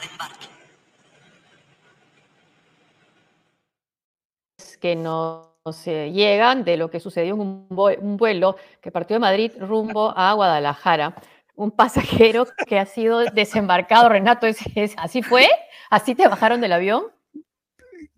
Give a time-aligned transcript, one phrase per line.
[0.00, 0.46] de embarque.
[4.80, 9.20] Que nos eh, llegan de lo que sucedió en un, un vuelo que partió de
[9.20, 11.14] Madrid rumbo a Guadalajara.
[11.54, 15.46] Un pasajero que ha sido desembarcado, Renato, ¿es, es, así fue?
[15.90, 17.04] ¿Así te bajaron del avión?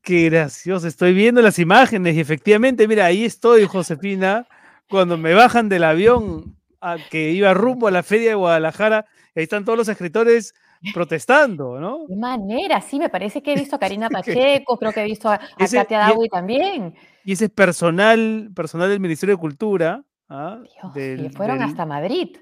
[0.03, 4.47] Qué gracioso, estoy viendo las imágenes y efectivamente, mira, ahí estoy, Josefina,
[4.89, 9.07] cuando me bajan del avión a que iba rumbo a la feria de Guadalajara,
[9.37, 10.55] ahí están todos los escritores
[10.95, 12.07] protestando, ¿no?
[12.09, 15.29] De manera, sí, me parece que he visto a Karina Pacheco, creo que he visto
[15.29, 16.95] a, a Ese- Katia Dawui también.
[17.25, 20.59] Y ese es personal, personal del Ministerio de Cultura, ¿ah?
[20.63, 22.37] Dios, del- y fueron del- hasta Madrid.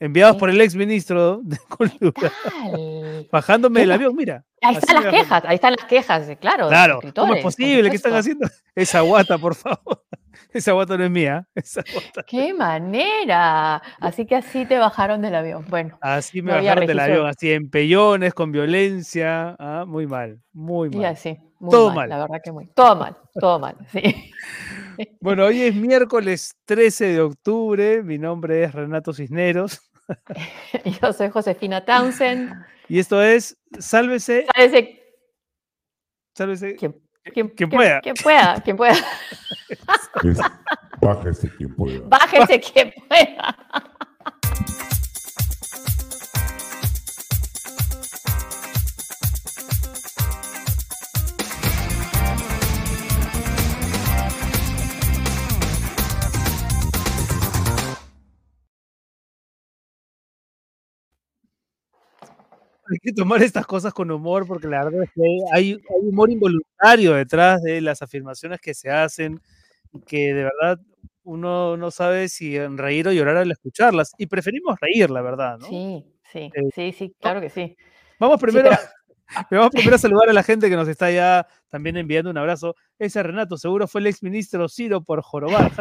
[0.00, 2.32] Enviados por el ex ministro de Cultura,
[3.30, 4.44] bajándome del avión, mira.
[4.62, 6.68] Ahí están las quejas, ahí están las quejas, claro.
[6.68, 7.90] Claro, ¿cómo es posible?
[7.90, 8.48] ¿Qué están haciendo?
[8.74, 10.02] Esa guata, por favor.
[10.52, 11.46] Esa guata no es mía.
[11.54, 12.22] Esa guata.
[12.26, 13.76] ¡Qué manera!
[14.00, 15.66] Así que así te bajaron del avión.
[15.68, 19.54] Bueno, Así me No bajaron del avión, así en pellones, con violencia.
[19.58, 21.06] ah, Muy mal, muy y mal.
[21.06, 21.36] así.
[21.58, 22.08] Muy Todo mal, mal.
[22.10, 22.66] La verdad que muy.
[22.74, 24.32] Todo mal, todo mal, sí.
[25.20, 28.02] Bueno, hoy es miércoles 13 de octubre.
[28.02, 29.82] Mi nombre es Renato Cisneros.
[31.02, 32.54] Yo soy Josefina Townsend.
[32.88, 35.02] Y esto es Sálvese, Sálvese
[36.34, 36.76] sálvese.
[36.76, 36.92] quien,
[37.24, 38.00] quien- Quien quien- pueda.
[38.00, 38.94] Quien pueda, quien pueda.
[39.68, 40.38] Es
[41.02, 42.00] bájese quien pueda.
[42.08, 43.56] Bájese quien pueda.
[62.90, 66.30] Hay que tomar estas cosas con humor porque la verdad es que hay, hay humor
[66.30, 69.40] involuntario detrás de las afirmaciones que se hacen
[69.92, 70.78] y que de verdad
[71.24, 74.12] uno no sabe si reír o llorar al escucharlas.
[74.18, 75.66] Y preferimos reír, la verdad, ¿no?
[75.66, 77.76] Sí, sí, Eh, sí, sí, claro que sí.
[78.18, 78.70] Vamos primero,
[79.50, 82.38] pero- vamos primero a saludar a la gente que nos está ya también enviando un
[82.38, 82.74] abrazo.
[82.98, 85.72] Ese Renato, seguro fue el ex ministro Ciro por jorobar,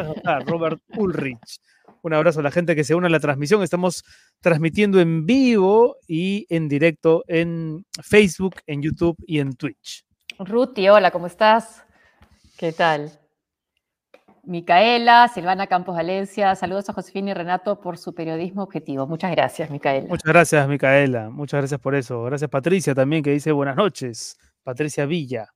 [0.46, 1.60] Robert Ulrich.
[2.02, 3.64] Un abrazo a la gente que se une a la transmisión.
[3.64, 4.04] Estamos
[4.40, 10.06] transmitiendo en vivo y en directo en Facebook, en YouTube y en Twitch.
[10.38, 11.84] Ruti, hola, ¿cómo estás?
[12.58, 13.20] ¿Qué tal?
[14.46, 19.08] Micaela, Silvana Campos Valencia, saludos a Josefina y Renato por su periodismo objetivo.
[19.08, 20.08] Muchas gracias, Micaela.
[20.08, 21.30] Muchas gracias, Micaela.
[21.30, 22.24] Muchas gracias por eso.
[22.24, 24.38] Gracias, Patricia, también, que dice buenas noches.
[24.64, 25.48] Patricia Villa.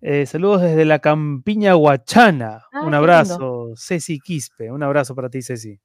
[0.00, 2.62] Eh, saludos desde la Campiña Huachana.
[2.72, 4.70] Ah, un abrazo, Ceci Quispe.
[4.70, 5.80] Un abrazo para ti, Ceci.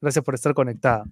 [0.00, 1.04] Gracias por estar conectada.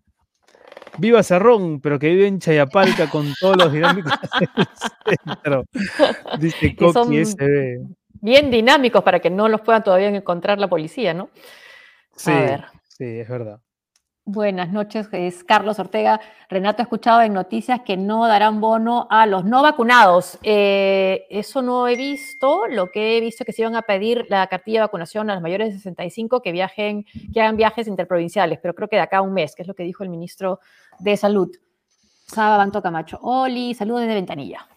[0.98, 4.12] Viva Cerrón, pero que vive en Chayapalca con todos los dinámicos
[5.06, 5.64] del centro.
[6.38, 7.99] Dice Coqui SB.
[8.20, 11.30] Bien dinámicos para que no los puedan todavía encontrar la policía, ¿no?
[12.16, 12.64] Sí, ver.
[12.88, 13.60] sí, es verdad.
[14.26, 16.20] Buenas noches, es Carlos Ortega.
[16.48, 20.38] Renato ha escuchado en noticias que no darán bono a los no vacunados.
[20.42, 22.68] Eh, eso no he visto.
[22.68, 25.34] Lo que he visto es que se iban a pedir la cartilla de vacunación a
[25.34, 29.18] los mayores de 65 que viajen, que hagan viajes interprovinciales, pero creo que de acá
[29.18, 30.60] a un mes, que es lo que dijo el ministro
[31.00, 31.50] de Salud.
[32.26, 33.18] Saba Banto Camacho.
[33.22, 34.68] Oli, saludos desde Ventanilla.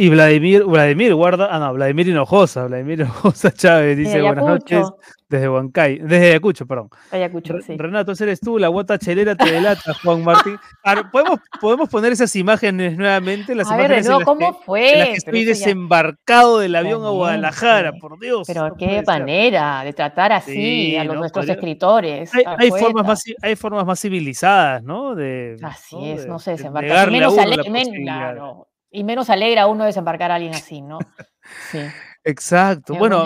[0.00, 4.86] Y Vladimir, Vladimir guarda, ah no, Vladimir Hinojosa, Vladimir Hinojosa Chávez dice buenas noches
[5.28, 6.88] desde Huancay, desde Ayacucho, perdón.
[7.10, 7.76] Ayacucho, Re- sí.
[7.76, 10.56] Renato, ese eres tú, la guata chelera te delata, Juan Martín.
[10.84, 14.58] Ahora, ¿podemos, podemos poner esas imágenes nuevamente, las A ver, imágenes en nuevo, las ¿cómo
[14.60, 14.92] que, fue?
[14.92, 18.44] en las que estoy ya- desembarcado del avión a Guadalajara, por Dios.
[18.46, 19.06] Pero no qué ser.
[19.06, 22.30] manera de tratar así Sí, a los, no, nuestros podría- escritores.
[22.56, 25.16] Hay, formas más, hay formas más civilizadas, ¿no?
[25.16, 26.06] De, Así ¿no?
[26.06, 26.86] es, de- no se de desembarca.
[26.86, 30.54] Y negarle a menos, ale- men- claro, y menos alegra a uno desembarcar a alguien
[30.54, 30.98] así, ¿no?
[31.70, 31.78] Sí.
[32.24, 32.94] Exacto.
[32.94, 33.24] Bueno,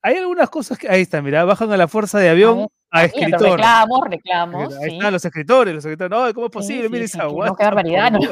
[0.00, 0.88] hay algunas cosas que.
[0.88, 3.50] Ahí está, mira, bajan a la fuerza de avión a, Mira, pero escritor.
[3.50, 4.76] reclamos, reclamos.
[4.76, 4.96] Ahí sí.
[4.96, 6.16] están los escritores, los escritores.
[6.16, 6.84] No, ¿cómo es posible?
[6.84, 8.20] sí, Mire sí, esa no, qué barbaridad, ¿no?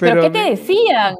[0.00, 1.14] ¿Pero, qué te decían?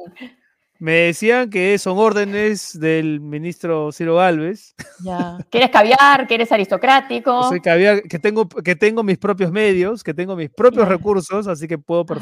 [0.79, 4.75] Me decían que son órdenes del ministro Ciro Galvez.
[5.05, 5.37] Ya.
[5.49, 7.43] Que eres caviar, que eres aristocrático.
[7.43, 11.67] Soy caviar, que tengo, que tengo mis propios medios, que tengo mis propios recursos, así
[11.67, 12.15] que puedo Ajá.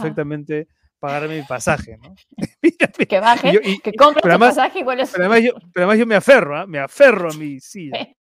[1.00, 2.14] Pagarme mi pasaje, ¿no?
[2.62, 5.12] Mira, mira, Que yo- y- que compres pero tu además- pasaje y vuelves.
[5.12, 6.66] pero, además yo, pero además yo me aferro, ¿ah?
[6.68, 8.08] me aferro a mi silla.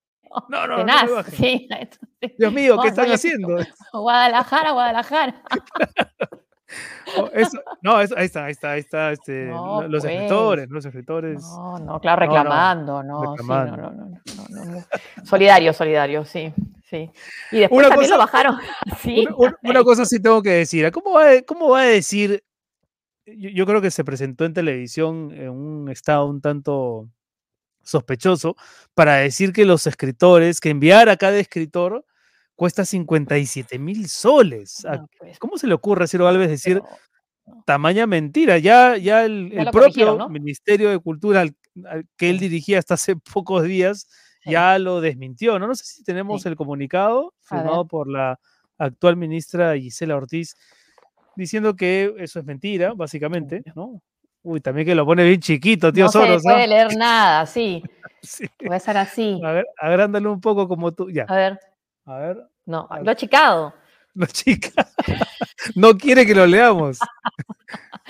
[0.50, 1.66] No, no, no, me Tenaz, sí.
[2.38, 3.56] Dios mío, ¿qué Vamos, están haciendo?
[3.94, 5.42] Guadalajara, Guadalajara.
[7.16, 10.12] Oh, eso- no, eso- ahí está, ahí está, ahí está, este, No, lo- los pues.
[10.12, 11.40] escritores, los escritores.
[11.40, 13.76] No, no, claro, No, no, reclamando, no, sí, reclamando.
[13.78, 14.20] no, no, no,
[14.50, 15.24] no, no, no.
[15.24, 16.52] Solidario, solidario, sí,
[16.90, 17.10] sí.
[17.50, 18.58] Y después Una también cosa- lo bajaron
[18.92, 19.26] así.
[19.62, 20.92] Una, cosa sí tengo que decir.
[20.92, 22.44] ¿Cómo va, a- cómo va a decir?
[23.36, 27.08] Yo, yo creo que se presentó en televisión en un estado un tanto
[27.82, 28.56] sospechoso
[28.94, 32.04] para decir que los escritores, que enviar a cada escritor
[32.54, 34.84] cuesta 57 mil soles.
[34.84, 38.58] ¿A- No, pues, ¿Cómo se le ocurre a Ciro Alves decir pero- tamaña mentira?
[38.58, 40.28] Ya, ya el, Ya el lo propio.
[40.28, 44.06] Ministerio de Cultura al- al que él dirigía hasta hace pocos días
[44.44, 44.50] Sí.
[44.52, 45.58] ya lo desmintió.
[45.58, 45.66] ¿no?
[45.66, 46.48] no sé si tenemos Sí.
[46.48, 48.38] el comunicado firmado por la
[48.78, 50.54] actual ministra Gisela Ortiz
[51.38, 53.62] diciendo que eso es mentira, básicamente.
[53.74, 54.02] ¿no?
[54.42, 56.42] Uy, también que lo pone bien chiquito, tío no Soros.
[56.46, 56.52] ¿ah?
[56.52, 57.82] puede leer nada, sí.
[58.20, 58.46] Sí.
[58.64, 59.40] Voy a estar así.
[59.44, 61.08] A ver, agrándalo un poco como tú.
[61.08, 61.60] Ya, A ver,
[62.04, 62.36] a ver.
[62.66, 63.10] no, A lo he ver.
[63.12, 63.72] achicado.
[64.14, 64.70] No, chica.
[65.76, 66.98] No quiere que lo leamos.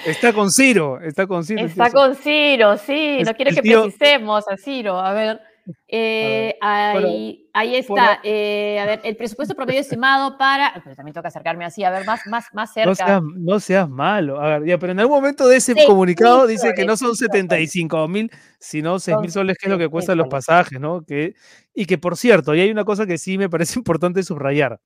[0.07, 1.65] Está con Ciro, está con Ciro.
[1.67, 4.99] Está con Ciro, sí, no quiere que tío- precisemos a Ciro.
[4.99, 5.41] A ver,
[5.87, 7.09] eh, bueno,
[7.53, 8.21] ahí, está.
[8.23, 10.73] eh, a ver, el presupuesto promedio estimado para.
[10.83, 12.91] Pero también tengo que acercarme así, a ver, más, más, más cerca.
[12.91, 14.41] No seas, no seas malo.
[14.41, 17.29] A ver, ya, pero en algún momento de ese comunicado dice que no son seis
[17.31, 17.49] soles.
[17.49, 21.03] 75 mil, sino 6 mil soles, que es lo que cuestan los pasajes, ¿no?
[21.05, 21.35] Que,
[21.75, 24.81] y que, por cierto, y hay una cosa que sí me parece importante subrayar.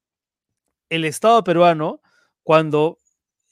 [0.88, 2.00] El Estado peruano,
[2.42, 2.98] cuando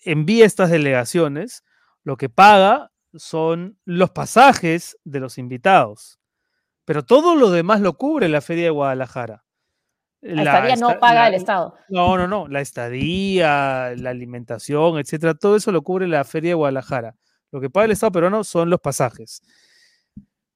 [0.04, 1.64] envía estas delegaciones,
[2.04, 6.19] lo que paga son los pasajes de los invitados.
[6.84, 9.44] Pero todo lo demás lo cubre la Feria de Guadalajara.
[10.22, 11.74] La estadía no paga la- el Estado.
[11.88, 12.46] no, no, no.
[12.48, 17.14] La estadía, la alimentación, etcétera, todo eso lo cubre la Feria de Guadalajara.
[17.52, 19.42] Lo que paga el Estado peruano son los pasajes.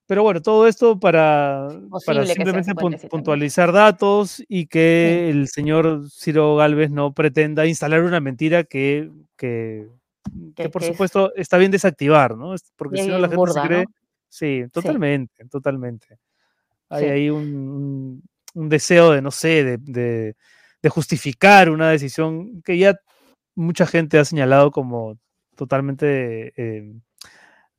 [0.07, 1.67] Pero bueno, todo esto para,
[2.05, 3.09] para simplemente 57 pun- mil.
[3.09, 9.89] puntualizar datos y que el señor Ciro Galvez no pretenda instalar una mentira que, que,
[10.55, 12.55] que Que- por es supuesto está bien desactivar, ¿no?
[12.77, 13.85] Porque si no la gente burda, se cree.
[13.85, 13.91] ¿no?
[14.35, 16.19] Sí, totalmente, totalmente.
[16.89, 17.09] Hay Sí.
[17.09, 18.21] ahí un,
[18.53, 20.35] deseo de, no sé, de, de-
[20.83, 22.99] de justificar una decisión que ya
[23.55, 25.17] mucha gente ha señalado como
[25.55, 26.93] totalmente, eh,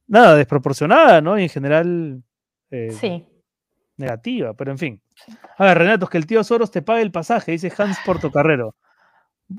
[0.08, 1.38] nada, desproporcionada, ¿no?
[1.38, 2.24] Y en general
[2.72, 3.26] eh, Sí.
[3.98, 5.02] negativa, pero en fin.
[5.58, 8.76] A ver, Renato, es que el tío Soros te pague el pasaje, dice Hans Portocarrero.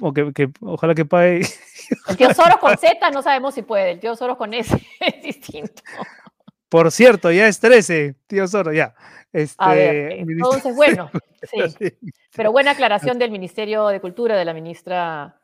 [0.00, 1.43] O que, que ojalá que pague.
[2.09, 3.93] El tío Soros con Z no sabemos si puede.
[3.93, 5.83] El tío Soros con S es distinto.
[6.68, 8.94] Por cierto, ya es 13, tío Soros, ya.
[9.32, 11.11] Este, A ver, entonces, bueno,
[11.78, 11.92] sí.
[12.35, 15.37] Pero buena aclaración del Ministerio de Cultura de la ministra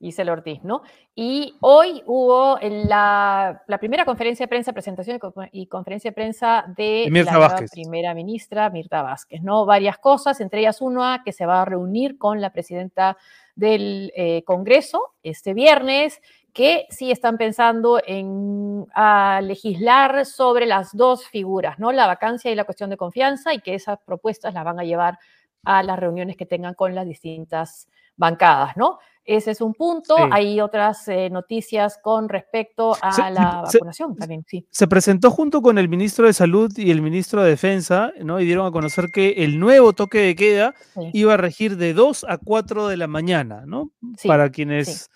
[0.00, 0.82] Isela Ortiz, ¿no?
[1.14, 6.14] Y hoy hubo la, la primera conferencia de prensa, presentación y co- y conferencia de
[6.14, 9.66] prensa de, la nueva primera ministra, Mirta Vázquez, ¿no?
[9.66, 13.18] Varias cosas, entre ellas una que se va a reunir con la presidenta
[13.54, 16.22] del eh, Congreso este viernes,
[16.52, 21.92] que sí están pensando en a legislar sobre las dos figuras, ¿no?
[21.92, 25.18] La vacancia y la cuestión de confianza, y que esas propuestas las van a llevar
[25.64, 28.98] a las reuniones que tengan con las distintas bancadas, ¿no?
[29.24, 30.16] Ese es un punto.
[30.16, 30.22] Sí.
[30.32, 34.66] Hay otras eh, noticias con respecto a Se- la se- vacunación también, sí.
[34.70, 38.40] se presentó junto con el ministro de Salud y el ministro de Defensa, ¿no?
[38.40, 41.92] Y dieron a conocer que el nuevo toque de queda Sí, iba a regir de
[41.94, 43.90] 2 a 4 de la mañana, ¿no?
[44.16, 45.10] sí, Para quienes es-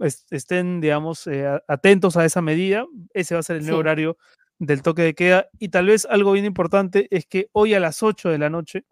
[0.00, 4.16] estén, digamos, eh, atentos a esa medida, ese va a ser el nuevo horario
[4.58, 5.48] del toque de queda.
[5.58, 8.84] Y tal vez algo bien importante es que hoy a las 8 de la noche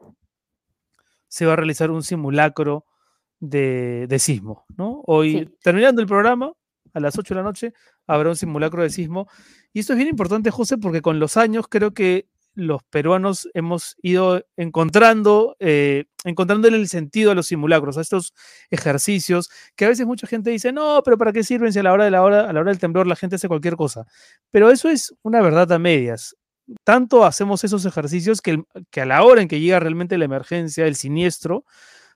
[1.28, 2.84] se va a realizar un simulacro
[3.40, 5.02] de, de sismo, ¿no?
[5.06, 5.54] Hoy, Sí.
[5.62, 6.52] terminando el programa,
[6.94, 7.72] a las 8 de la noche,
[8.06, 9.28] habrá un simulacro de sismo.
[9.72, 13.96] Y esto es bien importante, José, porque con los años creo que los peruanos hemos
[14.02, 18.32] ido encontrando, eh, el sentido a los simulacros, a estos
[18.70, 21.92] ejercicios, que a veces mucha gente dice, no, pero ¿para qué sirven si a la
[21.92, 24.06] hora de la hora, a la hora del temblor la gente hace cualquier cosa?
[24.50, 26.34] Pero eso es una verdad a medias.
[26.82, 30.86] Tanto hacemos esos ejercicios que, que a la hora en que llega realmente la emergencia,
[30.86, 31.64] el siniestro,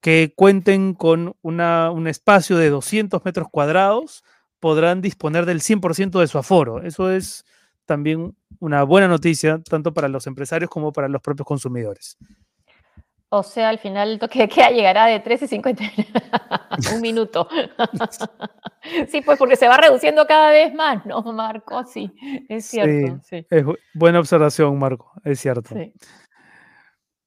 [0.00, 4.24] que cuenten con un espacio de 200 metros cuadrados
[4.58, 6.82] podrán disponer del 100% de su aforo.
[6.82, 7.44] Eso es
[7.84, 12.16] también una buena noticia, tanto para los empresarios como para los propios consumidores.
[13.34, 17.48] O sea, al final el toque de queda llegará de 13.50 un minuto.
[19.08, 21.82] sí, pues porque se va reduciendo cada vez más, ¿no, Marco?
[21.84, 22.12] Sí,
[22.48, 23.20] es cierto.
[23.24, 25.74] Sí, Es bu- buena observación, Marco, es cierto.
[25.74, 25.92] sí.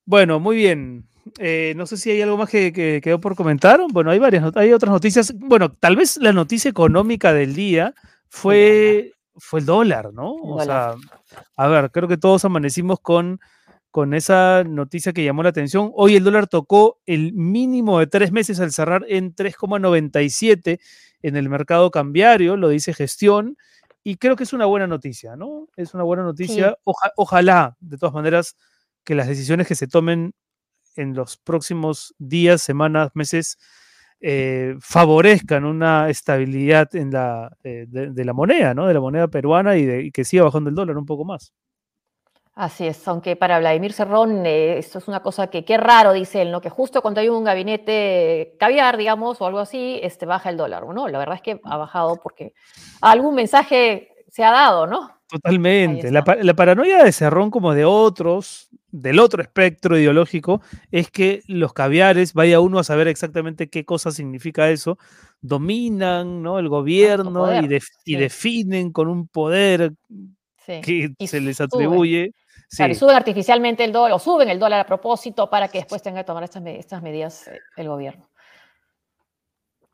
[0.05, 1.07] Bueno, muy bien.
[1.39, 3.79] Eh, no sé si hay algo más que, que quedó por comentar.
[3.91, 5.33] Bueno, hay varias, hay otras noticias.
[5.35, 7.95] Bueno, tal vez la noticia económica del día
[8.29, 10.35] fue, fue el dólar, ¿no?
[10.35, 10.95] El O dólar.
[11.27, 13.39] sea, a ver, creo que todos amanecimos con,
[13.95, 15.89] con esa noticia que llamó la atención.
[15.95, 20.81] Hoy el dólar tocó el mínimo de tres meses al cerrar en 3,97
[21.21, 23.55] en el mercado cambiario, lo dice gestión.
[24.03, 25.69] Y creo que es una buena noticia, ¿no?
[25.77, 26.75] Es una buena noticia.
[26.83, 28.57] Oja- ojalá, de todas maneras,
[29.05, 30.33] que las decisiones que se tomen
[30.95, 33.57] en los próximos días, semanas, meses,
[34.21, 38.87] eh, favorezcan una estabilidad en la, eh, de, de la moneda, ¿no?
[38.87, 41.53] De la moneda peruana y, de, y que siga bajando el dólar un poco más.
[42.55, 46.41] Así es, aunque para Vladimir Cerrón eh, esto es una cosa que qué raro, dice
[46.41, 46.61] él, ¿no?
[46.61, 50.85] Que justo cuando hay un gabinete caviar, digamos, o algo así, este, baja el dólar.
[50.85, 52.53] Bueno, la verdad es que ha bajado porque
[53.01, 55.11] algún mensaje se ha dado, ¿no?
[55.27, 56.09] Totalmente.
[56.11, 62.33] La, paranoia de Cerrón, como de otros, del otro espectro ideológico, es que los caviares,
[62.33, 64.97] vaya uno a saber exactamente qué cosa significa eso,
[65.41, 66.57] dominan ¿no?
[66.59, 67.49] el gobierno
[68.05, 69.91] y, definen con un poder
[70.65, 70.81] Sí.
[70.81, 72.33] que Y se les atribuye.
[72.71, 72.95] Y Sí.
[72.95, 76.25] suben artificialmente el dólar, o suben el dólar a propósito para que después tenga que
[76.25, 78.29] tomar estas, estas medidas eh, el gobierno.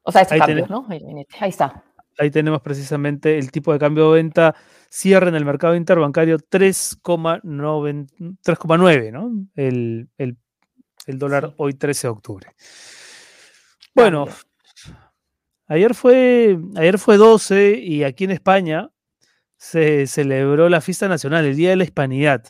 [0.03, 0.69] O sea, estos Ahí cambios.
[0.69, 0.87] ¿no?
[0.89, 1.83] Ahí está.
[2.17, 4.55] Ahí tenemos precisamente el tipo de cambio de venta
[4.89, 8.07] cierre en el mercado interbancario 3,9,
[8.43, 9.31] 3,9, ¿no?
[9.55, 10.37] El, el-
[11.07, 11.53] el dólar Sí.
[11.57, 12.53] hoy 13 de octubre.
[13.95, 14.27] Bueno,
[15.67, 18.90] ayer fue, ayer fue 12 y aquí en España
[19.63, 22.43] se celebró la fiesta nacional, el Día de la Hispanidad.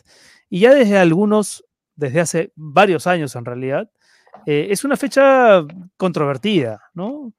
[0.48, 1.62] Y ya desde algunos,
[1.94, 3.90] desde hace varios años en realidad,
[4.46, 5.62] eh, es una fecha
[5.98, 7.34] controvertida, ¿no?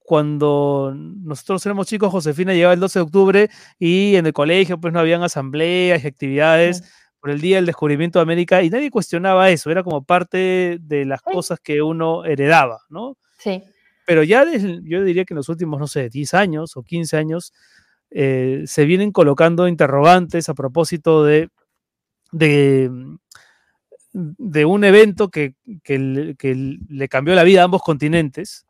[0.00, 4.92] Cuando nosotros éramos chicos, Josefina llegaba el 12 de octubre y en el colegio pues
[4.92, 6.84] no habían asambleas y actividades Sí.
[7.18, 11.06] por el Día del Descubrimiento de América y nadie cuestionaba eso, era como parte de
[11.06, 11.32] las Sí.
[11.32, 13.16] cosas que uno heredaba, ¿no?
[13.38, 13.62] Sí.
[14.06, 17.16] Pero ya desde- yo diría que en los últimos, no sé, 10 años o 15
[17.16, 17.54] años,
[18.14, 21.50] eh, se vienen colocando interrogantes a propósito de,
[22.90, 23.16] mm,
[24.66, 25.54] un evento que,
[26.88, 28.66] le- cambió la vida a ambos continentes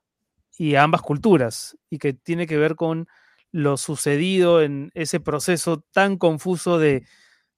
[0.58, 3.08] y a ambas culturas, y que tiene que ver con
[3.52, 7.06] lo sucedido en ese proceso tan confuso de,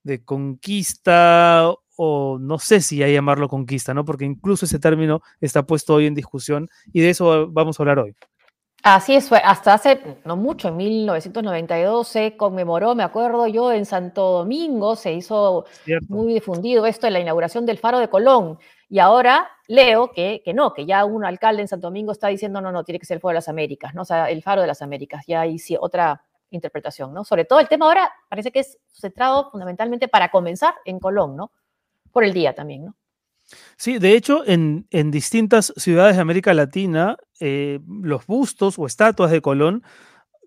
[0.05, 4.05] de conquista, o no sé si ya llamarlo conquista, ¿no?
[4.05, 8.01] Porque incluso ese término está puesto hoy en discusión, y de eso vamos a hablar
[8.01, 8.15] hoy.
[8.89, 14.31] Así es, hasta hace no mucho, en 1992 se conmemoró, me acuerdo yo, en Santo
[14.31, 16.07] Domingo se hizo ¿cierto?
[16.09, 18.61] muy difundido esto en la inauguración del Faro de Colón.
[18.89, 22.61] Y ahora leo que, que no, que ya un alcalde en Santo Domingo está diciendo,
[22.61, 24.03] no, no, tiene que ser el Faro de las Américas, ¿no?
[24.03, 27.25] O sea, el Faro de las Américas, ya hay sí, otra interpretación, ¿no?
[27.25, 31.51] Sobre todo el tema ahora parece que es centrado fundamentalmente para comenzar en Colón, ¿no?
[32.13, 32.95] Por el día también, ¿no?
[33.77, 39.31] Sí, de hecho, en, en distintas ciudades de América Latina, eh, los bustos o estatuas
[39.31, 39.83] de Colón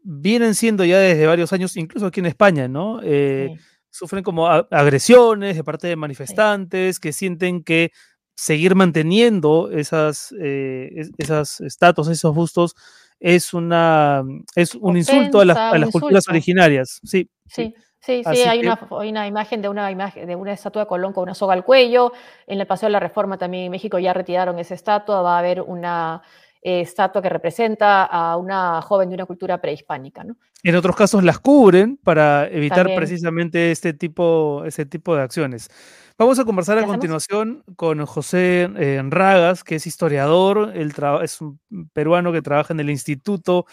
[0.04, 3.02] vienen siendo ya desde varios años, incluso aquí en España, ¿no?
[3.04, 3.66] Eh, Sí.
[3.92, 7.90] Sufren como agresiones de parte de manifestantes que sienten que
[8.36, 12.76] seguir manteniendo esas, eh, es- esas estatuas, esos bustos,
[13.20, 14.24] es, una,
[14.56, 17.00] es un insulto a las, a las culturas originarias.
[17.04, 20.36] Sí, Sí, sí, sí, Así hay, que- una, hay una imagen de una imagen de
[20.36, 22.12] una estatua de Colón con una soga al cuello.
[22.48, 25.22] En el Paseo de la Reforma también en México ya retiraron esa estatua.
[25.22, 26.22] Va a haber una
[26.62, 30.36] eh, estatua que representa a una joven de una cultura prehispánica, ¿no?
[30.64, 32.98] En otros casos las cubren para evitar También.
[32.98, 35.70] precisamente este tipo, ese tipo de acciones.
[36.18, 41.60] Vamos a conversar a continuación con José eh, Ragas, que es historiador, él es un
[41.94, 43.66] peruano que trabaja en el Instituto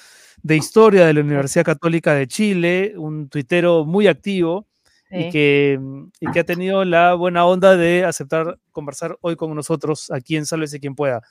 [0.42, 4.68] de Historia de la Universidad Católica de Chile, un tuitero muy activo
[5.10, 5.30] y, Sí.
[5.32, 10.08] que, mm, y que ha tenido la buena onda de aceptar conversar hoy con nosotros
[10.12, 11.22] aquí en Sálvese quien pueda.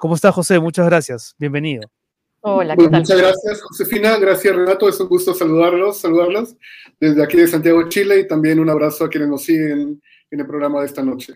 [0.00, 0.58] ¿Cómo está José?
[0.58, 1.34] Muchas gracias.
[1.38, 1.90] Bienvenido.
[2.40, 3.00] Hola, ¿qué Bueno, tal?
[3.02, 4.16] muchas gracias, Josefina.
[4.16, 4.88] Gracias, Renato.
[4.88, 6.56] Es un gusto saludarlos, saludarlos
[6.98, 10.46] desde aquí de Santiago, Chile, y también un abrazo a quienes nos siguen en el
[10.46, 11.34] programa de esta noche.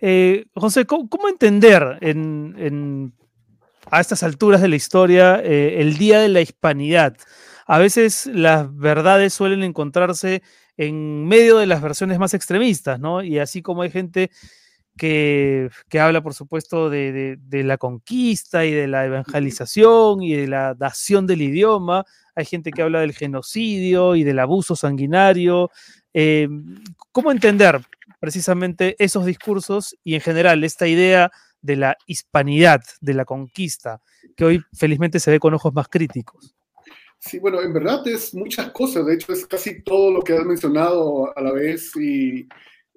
[0.00, 3.12] Eh, José, ¿cómo, cómo entender en, en-
[3.90, 7.16] a estas alturas de la historia eh, el Día de la Hispanidad?
[7.66, 10.42] A veces las verdades suelen encontrarse
[10.76, 13.22] en medio de las versiones más extremistas, ¿no?
[13.22, 14.30] Y así como hay gente
[14.96, 20.34] que, que habla, por supuesto, de, de- de la conquista y de la evangelización y
[20.34, 25.70] de la dación del idioma, hay gente que habla del genocidio y del abuso sanguinario.
[26.14, 26.48] Eh,
[27.10, 27.80] ¿Cómo entender
[28.20, 34.00] precisamente esos discursos y en general esta idea de la hispanidad, de la conquista,
[34.36, 36.54] que hoy felizmente se ve con ojos más críticos?
[37.18, 39.06] Sí, bueno, en verdad es muchas cosas.
[39.06, 42.48] De hecho, es casi todo lo que has mencionado a la vez y,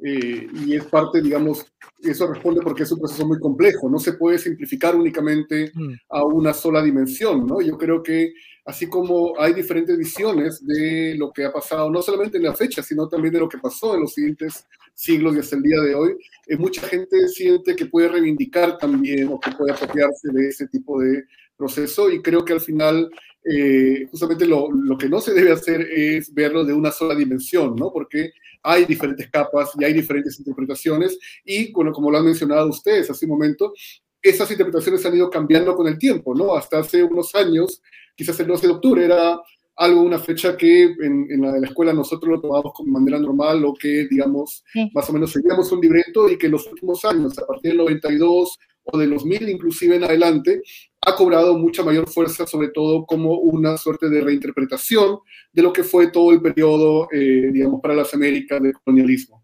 [0.04, 1.66] eh, y es parte, digamos,
[2.02, 3.90] eso responde porque es un proceso muy complejo.
[3.90, 5.94] No se puede simplificar únicamente Mm.
[6.10, 7.62] a una sola dimensión, ¿no?
[7.62, 8.34] Yo creo que
[8.66, 12.82] así como hay diferentes visiones de lo que ha pasado, no solamente en la fecha,
[12.84, 15.96] sino también de lo que pasó en los siguientes siglos y hasta el día de
[15.96, 16.16] hoy,
[16.48, 21.00] eh, mucha gente siente que puede reivindicar también o que puede apropiarse de ese tipo
[21.00, 21.24] de
[21.58, 23.10] proceso y creo que al final
[23.46, 27.76] eh, justamente lo, lo que no se debe hacer es verlo de una sola dimensión,
[27.76, 27.92] ¿no?
[27.94, 28.32] Porque
[28.66, 33.26] hay diferentes capas y hay diferentes interpretaciones y, bueno, como lo han mencionado ustedes hace
[33.26, 33.74] un momento,
[34.22, 36.56] esas interpretaciones han ido cambiando con el tiempo, ¿no?
[36.56, 37.82] Hasta hace unos años,
[38.16, 39.40] quizás el 12 de octubre era
[39.78, 43.64] algo, una fecha que en, en la, la escuela nosotros lo tomábamos como manera normal
[43.66, 44.90] o que, digamos, Sí.
[44.94, 47.78] más o menos seguíamos un libreto y que en los últimos años, a partir del
[47.80, 50.62] 92 o de los 2000 inclusive en adelante,
[51.02, 55.20] ha cobrado mucha mayor fuerza, sobre todo como una suerte de reinterpretación
[55.52, 59.44] de lo que fue todo el periodo, eh, digamos, para las Américas del colonialismo.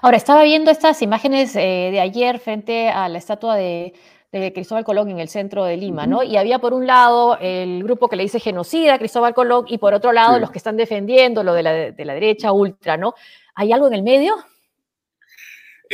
[0.00, 3.92] Ahora, estaba viendo estas imágenes eh, de ayer frente a la estatua de,
[4.30, 6.22] de Cristóbal Colón en el centro de Lima, ¿no?
[6.22, 9.78] Y había por un lado el grupo que le dice genocida a Cristóbal Colón y
[9.78, 10.40] por otro lado Sí.
[10.40, 13.14] los que están defendiendo lo de la, de la derecha ultra, ¿no?
[13.54, 14.34] ¿Hay algo en el medio?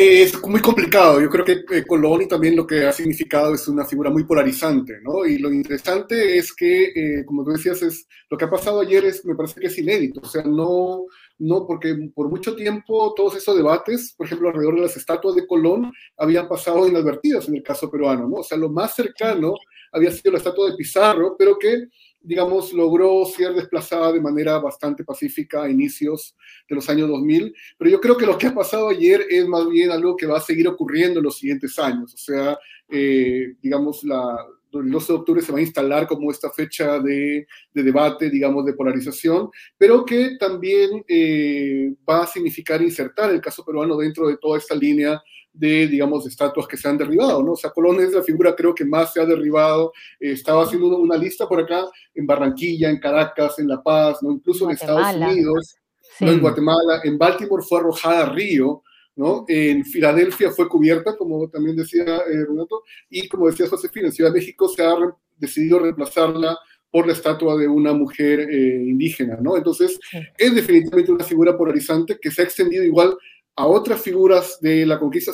[0.00, 1.20] Es muy complicado.
[1.20, 4.22] Yo creo que eh, Colón y también lo que ha significado es una figura muy
[4.22, 5.26] polarizante, ¿no?
[5.26, 9.04] Y lo interesante es que, eh, como tú decías, es, lo que ha pasado ayer
[9.06, 10.20] es, me parece que es inédito.
[10.22, 11.06] O sea, no,
[11.40, 15.48] no, porque por mucho tiempo todos esos debates, por ejemplo, alrededor de las estatuas de
[15.48, 18.36] Colón, habían pasado inadvertidos en el caso peruano, ¿no?
[18.36, 19.54] O sea, lo más cercano
[19.90, 21.88] había sido la estatua de Pizarro, pero que,
[22.28, 26.36] digamos, logró ser desplazada de manera bastante pacífica a inicios
[26.68, 27.54] de los años 2000.
[27.78, 30.36] Pero yo creo que lo que ha pasado ayer es más bien algo que va
[30.36, 32.12] a seguir ocurriendo en los siguientes años.
[32.12, 32.58] O sea,
[32.90, 34.36] eh, digamos, la,
[34.72, 38.64] el 12 de octubre se va a instalar como esta fecha de, de debate, digamos,
[38.64, 44.36] de polarización, pero que también eh, va a significar insertar el caso peruano dentro de
[44.36, 47.52] toda esta línea de, digamos, estatuas que se han derribado, ¿no?
[47.52, 49.92] O sea, Colón es la figura creo que más se ha derribado.
[50.20, 54.30] Eh, estaba haciendo una lista por acá en Barranquilla, en Caracas, en La Paz, ¿no?
[54.30, 55.14] Incluso en Estados.
[55.14, 55.76] Unidos,
[56.16, 56.24] Sí.
[56.24, 56.32] ¿no?
[56.32, 58.82] en Guatemala, en Baltimore fue arrojada a Río,
[59.18, 59.44] ¿no?
[59.48, 64.30] En Filadelfia fue cubierta, como también decía eh, Renato, y como decía Josefina, en Ciudad
[64.32, 66.56] de México se ha re- decidido reemplazarla
[66.90, 69.56] por la estatua de una mujer eh, indígena, ¿no?
[69.58, 69.98] Entonces,
[70.38, 73.14] es definitivamente una figura polarizante que se ha extendido igual
[73.56, 75.32] a otras figuras de la conquista.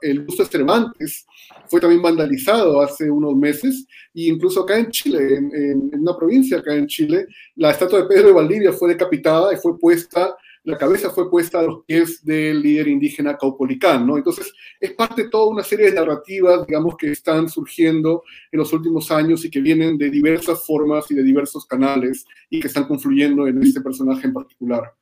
[0.00, 1.26] El busto de Cervantes
[1.68, 6.16] fue también vandalizado hace unos meses, e incluso acá en Chile, en, en- en una
[6.16, 10.34] provincia acá en Chile, la estatua de Pedro de Valdivia fue decapitada y fue puesta,
[10.64, 14.16] la cabeza fue puesta a los pies del líder indígena Caupolicán, ¿no?
[14.16, 18.72] Entonces, es parte de toda una serie de narrativas, digamos, que están surgiendo en los
[18.72, 22.84] últimos años y que vienen de diversas formas y de diversos canales y que están
[22.84, 24.94] confluyendo en este personaje en particular.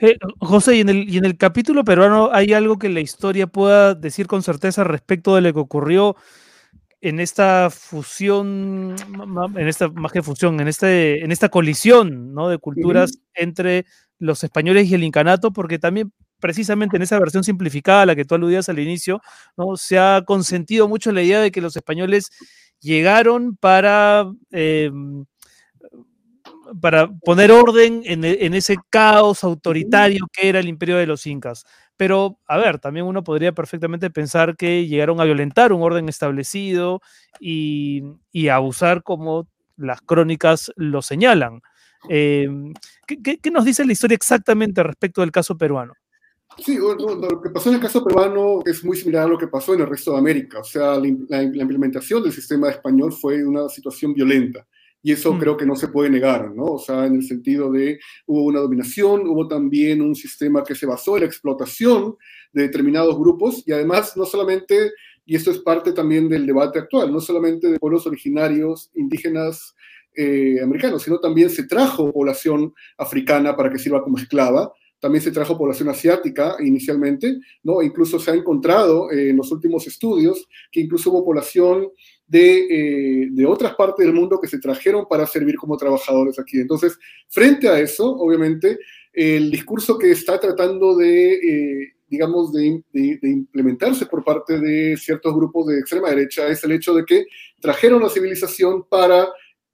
[0.00, 3.46] Eh, José, ¿y en, el, y en el capítulo peruano hay algo que la historia
[3.46, 6.16] pueda decir con certeza respecto de lo que ocurrió
[7.00, 8.96] en esta fusión,
[9.54, 12.48] en esta, más que fusión, en, este, en esta colisión ¿no?
[12.48, 13.86] de culturas entre
[14.18, 15.52] los españoles y el incanato?
[15.52, 19.20] Porque también precisamente en esa versión simplificada a la que tú aludías al inicio,
[19.56, 19.76] ¿no?
[19.76, 22.30] se ha consentido mucho la idea de que los españoles
[22.80, 24.26] llegaron para...
[24.50, 25.24] em,
[26.80, 31.26] para poner orden en, e- en ese caos autoritario que era el imperio de los
[31.26, 31.64] incas.
[31.96, 37.00] Pero, a ver, también uno podría perfectamente pensar que llegaron a violentar un orden establecido
[37.40, 38.02] y,
[38.32, 41.60] y a abusar como las crónicas lo señalan.
[42.08, 42.48] Eh,
[43.06, 45.94] ¿qué, qué- qué nos dice la historia exactamente respecto del caso peruano?
[46.58, 49.46] Sí, bueno, lo que pasó en el caso peruano es muy similar a lo que
[49.48, 50.60] pasó en el resto de América.
[50.60, 54.66] O sea, la, la implementación del sistema español fue una situación violenta.
[55.02, 55.38] Y eso Mm.
[55.38, 56.64] creo que no se puede negar, ¿no?
[56.64, 60.86] O sea, en el sentido de hubo una dominación, hubo también un sistema que se
[60.86, 62.16] basó en la explotación
[62.52, 64.92] de determinados grupos y además no solamente
[65.28, 69.74] y esto es parte también del debate actual, no solamente de pueblos originarios indígenas
[70.16, 70.58] eh,
[70.98, 75.88] sino también se trajo población africana para que sirva como esclava, también se trajo población
[75.88, 77.82] asiática inicialmente, ¿no?
[77.82, 81.88] Incluso se ha encontrado eh, en los últimos estudios que incluso hubo población
[82.26, 86.58] de, eh, de, otras partes del mundo que se trajeron para servir como trabajadores aquí.
[86.58, 86.98] Entonces,
[87.28, 88.78] frente a eso, obviamente,
[89.12, 92.82] el discurso que está tratando de, eh, digamos, de,
[93.22, 97.24] implementarse por parte de ciertos grupos de extrema derecha es el hecho de que
[97.60, 99.26] trajeron la civilización para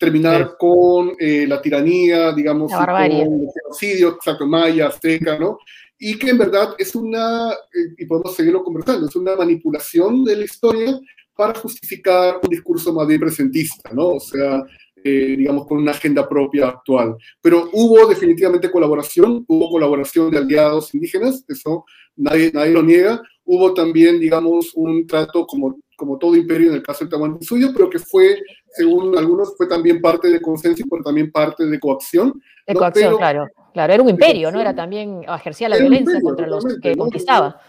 [0.03, 0.55] terminar sí.
[0.59, 5.59] con eh, la tiranía, digamos, la con el genocidio, exacto, maya, azteca, ¿no?
[5.97, 10.37] Y que en verdad es una, eh, y podemos seguirlo conversando, es una manipulación de
[10.37, 10.99] la historia
[11.37, 14.09] para justificar un discurso más bien presentista, ¿no?
[14.09, 14.65] O sea,
[15.05, 17.17] eh, digamos, con una agenda propia actual.
[17.41, 21.85] Pero hubo definitivamente colaboración, hubo colaboración de aliados indígenas, eso
[22.17, 23.23] nadie, nadie lo niega.
[23.45, 27.91] Hubo también, digamos, un trato como, como todo imperio en el caso del suyo, pero
[27.91, 32.41] que fue, según algunos, fue también parte de consenso, pero también parte de coacción.
[32.67, 32.81] De ¿no?
[32.81, 33.47] coacción, pero, claro.
[33.73, 34.61] Claro, era un imperio, ¿no?
[34.61, 37.05] Era también, ejercía la violencia imperio, contra los que ¿no?
[37.05, 37.61] conquistaba.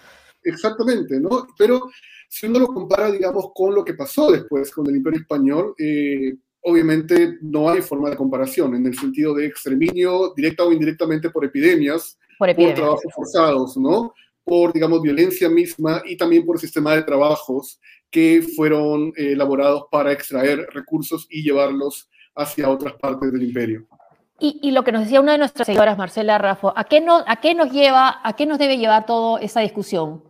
[0.44, 1.48] Exactamente, ¿no?
[1.58, 1.90] Pero
[2.28, 6.36] si uno lo compara, digamos, con lo que pasó después con el imperio español, eh,
[6.62, 11.46] obviamente no hay forma de comparación en el sentido de exterminio directa o indirectamente por
[11.46, 12.80] epidemias, por, epidemias.
[12.80, 14.14] por trabajos forzados, ¿no?
[14.44, 17.80] Por, digamos, violencia misma y también por sistema de trabajos
[18.12, 23.88] que fueron eh, elaborados para extraer recursos y llevarlos hacia otras partes del imperio.
[24.40, 27.24] Y, y, lo que nos decía una de nuestras seguidoras, Marcela Raffo, ¿a qué, no,
[27.26, 30.24] ¿a qué nos lleva, a qué nos debe llevar toda esa discusión?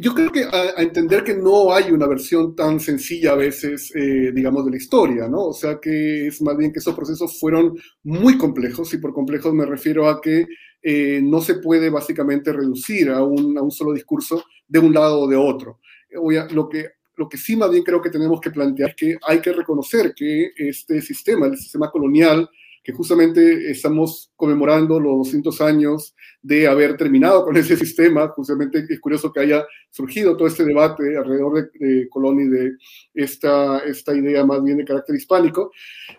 [0.00, 3.92] Yo creo que a, a, entender que no hay una versión tan sencilla a veces,
[3.94, 5.46] eh, digamos, de la historia, ¿no?
[5.46, 9.54] O sea que es más bien que esos procesos fueron muy complejos, y por complejos
[9.54, 10.46] me refiero a que
[10.82, 15.20] eh, no se puede básicamente reducir a un, a un, solo discurso de un lado
[15.20, 15.80] o de otro.
[16.10, 16.86] Lo que,
[17.16, 20.14] lo que sí más bien creo que tenemos que plantear es que hay que reconocer
[20.14, 22.48] que este sistema, el sistema colonial,
[22.88, 28.28] que justamente estamos conmemorando los 200 años de haber terminado con ese sistema.
[28.28, 32.72] Justamente es curioso que haya surgido todo este debate alrededor de, de Colón y de
[33.14, 35.72] esta, esta idea más bien de carácter hispánico.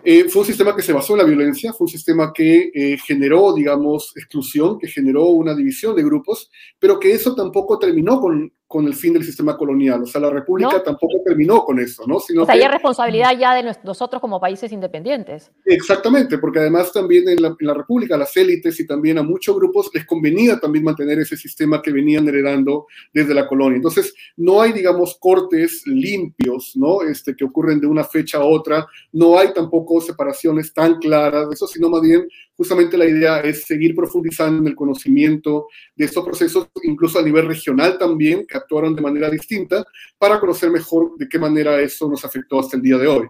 [0.03, 2.97] Eh, fue un sistema que se basó en la violencia, fue un sistema que eh,
[3.05, 8.51] generó, digamos, exclusión, que generó una división de grupos, pero que eso tampoco terminó con,
[8.67, 10.03] con el fin del sistema colonial.
[10.03, 10.81] O sea, la República ¿No?
[10.81, 12.19] tampoco terminó con eso, ¿no?
[12.19, 15.51] Sino o sea, que, hay responsabilidad ya de nosotros como países independientes.
[15.65, 19.55] Exactamente, porque además también en la, en la República, las élites y también a muchos
[19.55, 23.58] grupos les convenía también mantener ese sistema que venían heredando desde la colonia.
[23.67, 27.01] Entonces, no hay, digamos, cortes limpios, ¿no?
[27.01, 31.67] Este, que ocurren de una fecha a otra, no hay tampoco separaciones tan claras eso,
[31.67, 36.67] sino más bien justamente la idea es seguir profundizando en el conocimiento de estos procesos,
[36.83, 39.85] incluso a nivel regional también, que actuaron de manera distinta,
[40.17, 43.27] para conocer mejor de qué manera eso nos afectó hasta el día de hoy.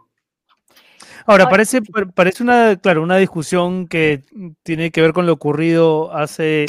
[1.26, 1.82] Ahora, parece,
[2.16, 4.24] parece una, claro, una discusión que
[4.64, 6.66] tiene que ver con lo ocurrido hace,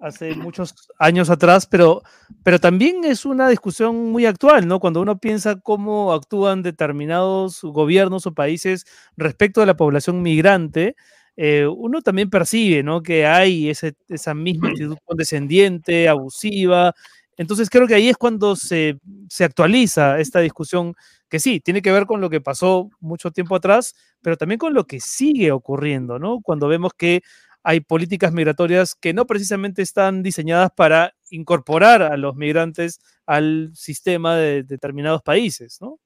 [0.00, 2.02] hace muchos años atrás, pero,
[2.42, 4.80] pero también es una discusión muy actual, ¿no?
[4.80, 8.86] Cuando uno piensa cómo actúan determinados gobiernos o países
[9.16, 10.96] respecto a la población migrante,
[11.36, 13.02] eh, uno también percibe ¿no?
[13.02, 16.94] que hay ese, esa misma actitud condescendiente, abusiva.
[17.36, 20.94] Entonces creo que ahí es cuando se, se, actualiza esta discusión,
[21.30, 24.74] que sí, tiene que ver con lo que pasó mucho tiempo atrás, pero también con
[24.74, 26.40] lo que sigue ocurriendo, ¿no?
[26.42, 27.22] Cuando vemos que
[27.62, 34.36] hay políticas migratorias que no precisamente están diseñadas para incorporar a los migrantes al sistema
[34.36, 35.98] de determinados países, ¿no?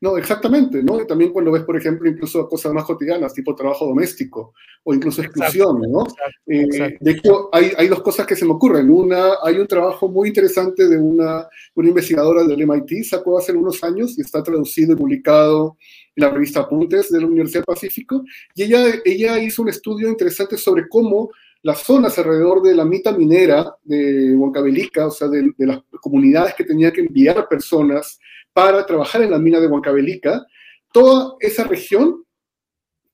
[0.00, 1.00] No, exactamente, ¿no?
[1.00, 5.22] Y también cuando ves, por ejemplo, incluso cosas más cotidianas, tipo trabajo doméstico o incluso
[5.22, 6.00] exclusión, exacto, ¿no?
[6.02, 6.98] Exacto, eh, exacto.
[7.00, 8.90] De hecho, hay, hay, dos cosas que se me ocurren.
[8.90, 13.82] Una, hay un trabajo muy interesante de una, una investigadora del MIT, sacó hace unos
[13.82, 15.76] años y está traducido y publicado
[16.16, 18.24] la revista Apuntes de la Universidad del Pacífico,
[18.54, 21.30] y ella, ella hizo un estudio interesante sobre cómo
[21.62, 26.54] las zonas alrededor de la mitad minera de Huancavelica, o sea, de, de las comunidades
[26.54, 28.18] que tenían que enviar personas
[28.52, 30.46] para trabajar en la mina de Huancavelica,
[30.92, 32.24] toda esa región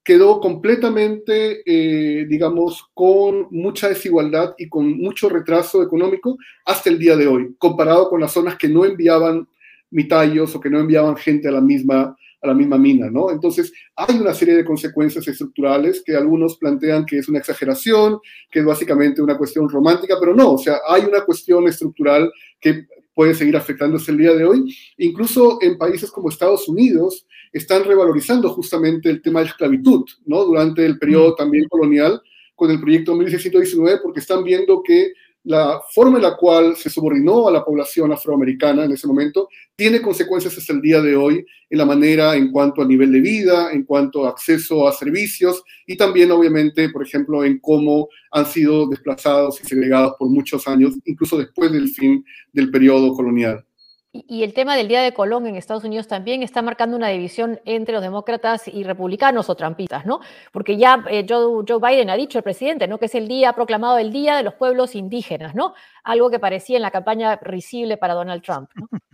[0.02, 7.16] quedó completamente, eh, digamos, con mucha desigualdad y con mucho retraso económico hasta el día
[7.16, 9.46] de hoy, comparado con las zonas que no enviaban
[9.90, 13.30] mitallos o que no enviaban gente a la misma, a la misma mina, ¿no?
[13.30, 18.18] Entonces, hay una serie de consecuencias estructurales que algunos plantean que es una exageración,
[18.50, 22.86] que es básicamente una cuestión romántica, pero no, o sea, hay una cuestión estructural que
[23.14, 24.74] puede seguir afectándose el día de hoy.
[24.98, 30.44] Incluso en países como Estados Unidos están revalorizando justamente el tema de la esclavitud, ¿no?
[30.44, 32.22] Durante el periodo también colonial,
[32.54, 35.12] con el proyecto 1619, porque están viendo que
[35.44, 40.02] la forma en la cual se subordinó a la población afroamericana en ese momento tiene
[40.02, 43.72] consecuencias hasta el día de hoy en la manera en cuanto a nivel de vida,
[43.72, 48.86] en cuanto a acceso a servicios y también obviamente, por ejemplo, en cómo han sido
[48.88, 53.64] desplazados y segregados por muchos años, incluso después del fin del periodo colonial.
[54.12, 57.60] Y el tema del Día de Colón en Estados Unidos también está marcando una división
[57.64, 60.18] entre los demócratas y republicanos o trampistas, ¿no?
[60.50, 62.98] Porque ya eh, Joe, Biden ha dicho, el presidente, ¿no?
[62.98, 65.74] Que es el día, proclamado el Día de los Pueblos Indígenas, ¿no?
[66.02, 68.88] Algo que parecía en la campaña risible para Donald Trump, ¿no?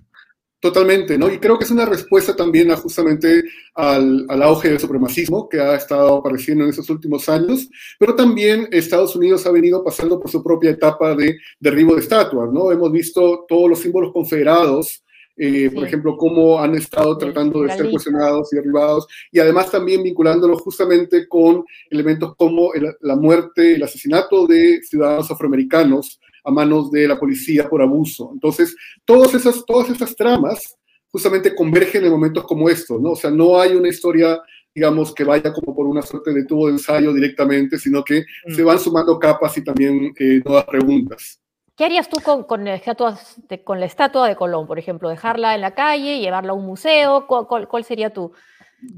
[0.67, 1.33] Totalmente, ¿no?
[1.33, 3.45] Y creo que es una respuesta también a justamente
[3.77, 7.69] al, al, auge del supremacismo que ha estado apareciendo en esos últimos años,
[8.01, 12.53] pero también Estados Unidos ha venido pasando por su propia etapa de derribo de estatuas,
[12.53, 12.73] ¿no?
[12.73, 15.05] Hemos visto todos los símbolos confederados,
[15.37, 15.71] eh, sí.
[15.73, 20.59] por ejemplo, cómo han estado tratando de ser cuestionados y derribados, y además también vinculándolo
[20.59, 27.09] justamente con elementos como el, la muerte, el asesinato de ciudadanos afroamericanos, a manos de
[27.09, 28.31] la policía por abuso.
[28.33, 30.77] Entonces, todas esas, todas esas tramas
[31.11, 33.11] justamente convergen en momentos como estos, ¿no?
[33.13, 34.41] O sea, no hay una historia,
[34.73, 38.55] digamos, que vaya como por una suerte de tubo de ensayo directamente, sino que mm.
[38.55, 41.41] se van sumando capas y también eh, nuevas preguntas.
[41.77, 45.09] ¿Qué harías tú con, con, estatuas de, con, la estatua de Colón, por ejemplo?
[45.09, 47.27] ¿Dejarla en la calle, llevarla a un museo?
[47.27, 48.33] ¿Cuál, cuál, cuál sería tu...?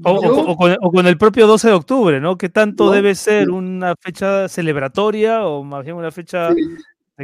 [0.03, 2.37] O, Yo, o, con, o, con, el propio 12 de octubre, ¿no?
[2.37, 6.61] ¿Qué tanto no, debe ser una fecha celebratoria o más bien una fecha sí.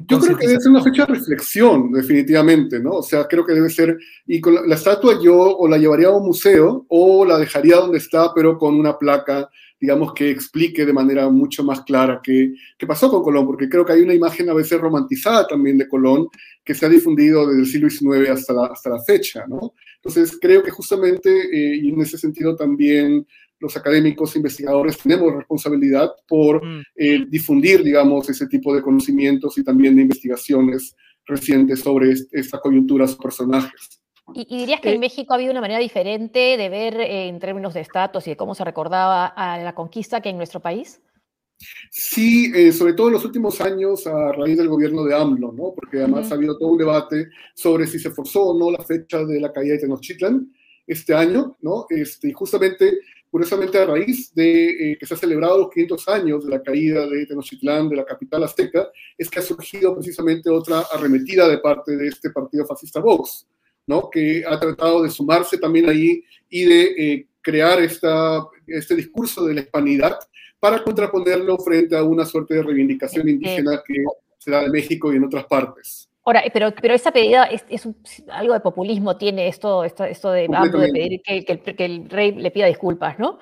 [0.07, 2.95] Yo creo que debe ser una fecha de reflexión, definitivamente, ¿no?
[2.95, 6.07] O sea, creo que debe ser, y con la, la, estatua yo o la llevaría
[6.07, 10.85] a un museo o la dejaría donde está, pero con una placa, digamos, que explique
[10.85, 14.13] de manera mucho más clara qué, qué pasó con Colón, porque creo que hay una
[14.13, 16.27] imagen a veces romantizada también de Colón
[16.63, 19.75] que se ha difundido desde el siglo XIX hasta la, hasta la fecha, ¿no?
[19.95, 23.25] Entonces, creo que justamente, eh, y en ese sentido también
[23.65, 26.83] los académicos, investigadores, tenemos responsabilidad por mm.
[26.95, 33.07] eh, difundir, digamos, ese tipo de conocimientos y también de investigaciones recientes sobre esta coyuntura,
[33.07, 34.01] sus personajes.
[34.33, 37.39] ¿Y, ¿Y, dirías que en México ha habido una manera diferente de ver eh, en
[37.39, 41.01] términos de estatus y de cómo se recordaba a la conquista que en nuestro país?
[41.89, 45.73] Sí, eh, sobre todo en los últimos años a raíz del gobierno de AMLO, ¿no?
[45.73, 46.31] Porque además uh -huh.
[46.31, 49.51] ha habido todo un debate sobre si se forzó o no la fecha de la
[49.51, 50.51] caída de Tenochtitlan
[50.87, 51.85] este año, ¿no?
[51.89, 52.99] Este, y justamente
[53.35, 57.05] curiosamente a raíz de eh, que se ha celebrado los 500 años de la caída
[57.05, 61.97] de Tenochtitlán, de la capital azteca, es que ha surgido precisamente otra arremetida de parte
[61.97, 63.45] de este partido fascista Vox,
[63.87, 64.09] ¿no?
[64.09, 69.55] que ha tratado de sumarse también ahí y de eh, crear esta, este discurso de
[69.55, 70.17] la hispanidad
[70.57, 74.01] para contraponerlo frente a una suerte de reivindicación indígena que
[74.37, 76.07] se da en México y en otras partes.
[76.25, 77.95] Ahora, pero, pero esa pedida es, es un,
[78.29, 82.31] algo de populismo, tiene esto, esto, esto de, de pedir que, que, que, el rey
[82.31, 83.37] le pida disculpas, ¿no?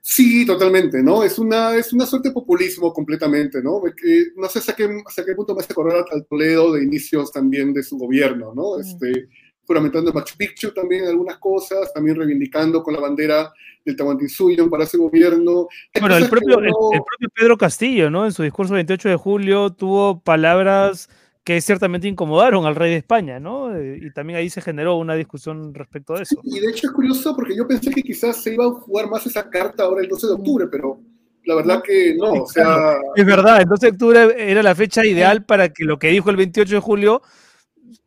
[0.00, 1.22] Sí, totalmente, ¿no?
[1.22, 3.82] Es una, es una suerte de populismo completamente, ¿no?
[3.94, 7.30] Que, no sé hasta qué, hasta qué punto me hace acordar al Toledo de inicios
[7.30, 8.78] también de su gobierno, ¿no?
[8.78, 8.80] Mm.
[8.80, 9.28] Este,
[9.66, 13.52] juramentando Machu Picchu también algunas cosas, también reivindicando con la bandera
[13.84, 15.68] del Tahuantinsuyo para ese gobierno.
[16.00, 16.60] Bueno, el propio, no...
[16.60, 18.24] el, el propio Pedro Castillo, ¿no?
[18.24, 21.10] En su discurso 28 de julio tuvo palabras
[21.48, 23.74] que ciertamente incomodaron al rey de España, ¿no?
[23.74, 26.38] Eh, y también ahí se generó una discusión respecto a eso.
[26.44, 29.24] Y de hecho es curioso porque yo pensé que quizás se iba a jugar más
[29.24, 31.00] esa carta ahora el 12 de octubre, pero
[31.44, 32.98] la verdad que no, o sea...
[33.16, 36.28] Es verdad, el 12 de octubre era la fecha ideal para que lo que dijo
[36.28, 37.22] el 28 de julio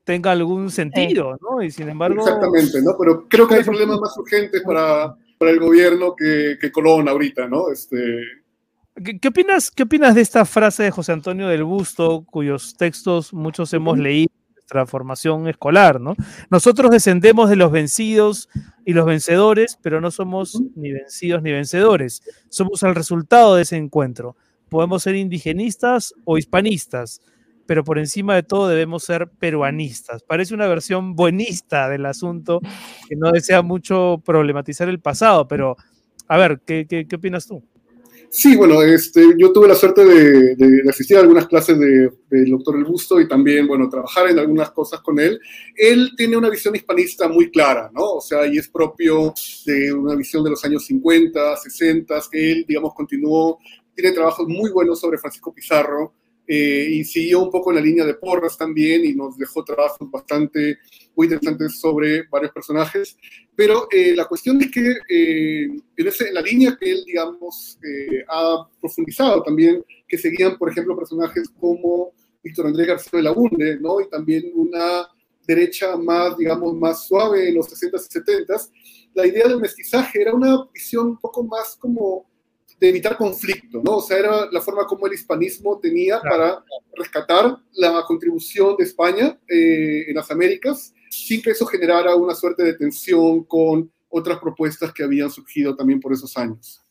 [0.04, 1.64] tenga algún sentido, ¿no?
[1.64, 2.22] Y sin embargo...
[2.22, 2.92] Exactamente, ¿no?
[3.00, 7.48] Pero creo que hay problemas más urgentes para, para el gobierno que, que Colón ahorita,
[7.48, 7.72] ¿no?
[7.72, 7.98] Este...
[8.96, 13.34] ¿Qué, ¿Qué, opinas, ¿Qué opinas de esta frase de José Antonio del Busto, cuyos textos
[13.34, 16.02] muchos hemos leído en nuestra formación escolar?
[16.02, 16.16] ¿no?
[16.50, 18.50] Nosotros descendemos de los vencidos
[18.86, 22.22] y los vencedores, pero no somos ni vencidos ni vencedores.
[22.50, 24.36] Somos el resultado de ese encuentro.
[24.68, 27.22] Podemos ser indigenistas o hispanistas,
[27.66, 30.22] pero por encima de todo debemos ser peruanistas.
[30.24, 32.60] Parece una versión buenista del asunto
[33.08, 35.78] que no desea mucho problematizar el pasado, pero
[36.28, 37.64] a ver, ¿qué, qué, qué opinas tú?
[38.34, 42.78] Sí, bueno, este, yo tuve la suerte de, asistir a algunas clases del de, doctor
[42.78, 45.38] El Busto y también, bueno, trabajar en algunas cosas con él.
[45.76, 48.14] Él tiene una visión hispanista muy clara, ¿no?
[48.14, 49.34] O sea, y es propio
[49.66, 53.60] de una visión de los años 50, 60, que él, digamos, continuó,
[53.94, 56.14] tiene trabajos muy buenos sobre Francisco Pizarro,
[56.54, 60.12] eh, y siguió un poco en la línea de Porras también y nos dejó trabajos
[60.12, 60.80] bastante
[61.16, 63.16] muy interesantes sobre varios personajes.
[63.56, 65.64] Pero eh, la cuestión es que eh,
[65.96, 70.98] en, ese, la línea que él, digamos, eh, ha profundizado también, que seguían, por ejemplo,
[70.98, 72.12] personajes como
[72.44, 74.02] Víctor Andrés García de la Bunde, ¿no?
[74.02, 75.08] Y también una
[75.48, 78.72] derecha más, digamos, más suave en los 60s y 70s.
[79.14, 82.30] La idea del mestizaje era una visión un poco más como
[82.82, 83.98] de evitar conflicto, ¿no?
[83.98, 86.66] O sea, era la forma como el hispanismo tenía para
[86.98, 92.64] rescatar la contribución de España eh, en las Américas, sin que eso generara una suerte
[92.64, 96.82] de tensión con otras propuestas que habían surgido también por esos años.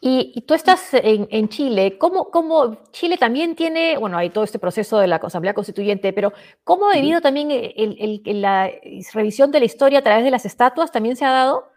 [0.00, 4.58] Y, tú estás en, en Chile, ¿Cómo, ¿Cómo, Chile también tiene, bueno, hay todo este
[4.58, 6.32] proceso de la Asamblea Constituyente, pero
[6.64, 8.72] ¿cómo ha vivido también el, el, la
[9.12, 10.90] revisión de la historia a través de las estatuas?
[10.90, 11.70] ¿También se ha dado?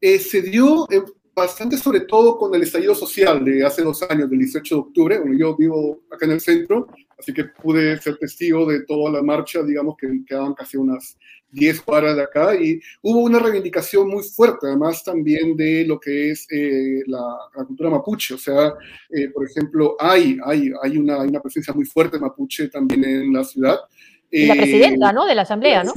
[0.00, 1.02] Eh, se dio eh,
[1.34, 5.18] bastante sobre todo con el estallido social de hace dos años, del 18 de octubre.
[5.18, 6.88] Bueno, yo vivo acá en el centro,
[7.18, 11.16] así que pude ser testigo de toda la marcha, digamos que quedaban casi unas
[11.52, 16.30] 10 cuadras de acá, y hubo una reivindicación muy fuerte, además también de lo que
[16.30, 17.22] es eh, la,
[17.66, 18.74] cultura mapuche, o sea,
[19.10, 23.32] eh, por ejemplo, hay, hay, hay, una, hay una presencia muy fuerte mapuche también en
[23.32, 23.80] la ciudad,
[24.30, 25.26] y la presidenta, eh, ¿no?
[25.26, 25.92] De la Asamblea, ¿no?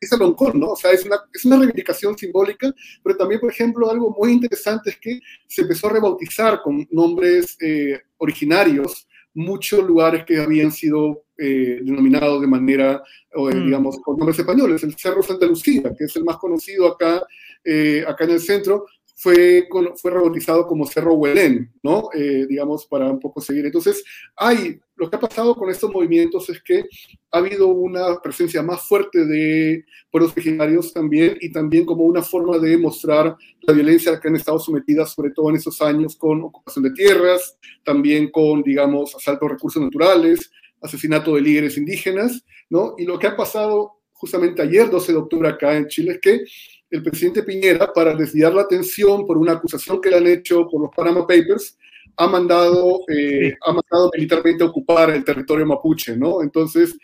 [0.00, 0.70] Es el Loncón, ¿no?
[0.70, 4.90] O sea, es una, es una reivindicación simbólica, pero también, por ejemplo, algo muy interesante
[4.90, 11.24] es que se empezó a rebautizar con nombres eh, originarios muchos lugares que habían sido
[11.36, 13.02] eh, denominados de manera,
[13.34, 13.64] mm.
[13.66, 14.82] digamos, con nombres españoles.
[14.82, 18.86] El Cerro Santa Lucía, que es el más conocido acá, acá en el centro,
[19.18, 22.10] fue, fue rebautizado como Cerro Huelén, ¿no?
[22.12, 23.64] Eh, digamos, para un poco seguir.
[23.64, 24.04] Entonces,
[24.36, 26.84] hay, lo que ha pasado con estos movimientos es que
[27.30, 32.58] ha habido una presencia más fuerte de pueblos originarios también y también como una forma
[32.58, 36.14] de mostrar la violencia a la que han estado sometidas, sobre todo en esos años,
[36.14, 40.50] con ocupación de tierras, también con, digamos, asalto a recursos naturales,
[40.82, 42.94] asesinato de líderes indígenas, ¿no?
[42.98, 46.44] Y lo que ha pasado justamente ayer, 12 de octubre, acá en Chile, es que
[46.90, 50.82] el presidente Piñera, para desviar la atención por una acusación que le han hecho por
[50.82, 51.76] los Panama Papers,
[52.16, 56.42] ha mandado, eh, ha mandado militarmente a ocupar el territorio mapuche, ¿no?
[56.42, 56.96] Entonces,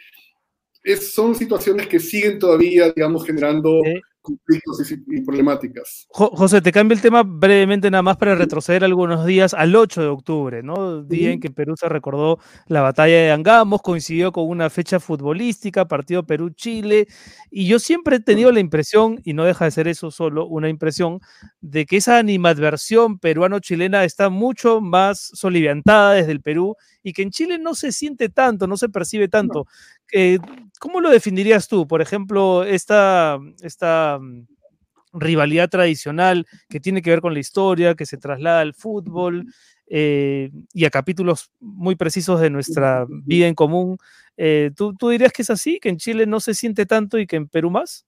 [0.82, 3.80] es, son situaciones que siguen todavía, digamos, generando
[4.22, 6.06] conflictos y, problemáticas.
[6.10, 10.06] José, te cambio el tema brevemente nada más para retroceder algunos días al 8 de
[10.06, 11.02] octubre, ¿no?
[11.02, 15.86] Día en que Perú se recordó la batalla de Angamos, coincidió con una fecha futbolística,
[15.86, 17.08] partido Perú-Chile,
[17.50, 20.68] y yo siempre he tenido la impresión, y no deja de ser eso solo, una
[20.68, 21.20] impresión,
[21.60, 27.30] de que esa animadversión peruano-chilena está mucho más soliviantada desde el Perú y que en
[27.30, 29.66] Chile no se siente tanto, no se percibe tanto.
[30.12, 30.38] Eh,
[30.78, 31.86] ¿Cómo lo definirías tú?
[31.86, 34.46] Por ejemplo, esta, esta mm,
[35.12, 39.46] rivalidad tradicional que tiene que ver con la historia, que se traslada al fútbol
[39.86, 43.96] eh, y a capítulos muy precisos de nuestra vida en común.
[44.36, 47.26] Eh, ¿tú, ¿tú, dirías que es así, que en Chile no se siente tanto y
[47.26, 48.06] que en Perú más?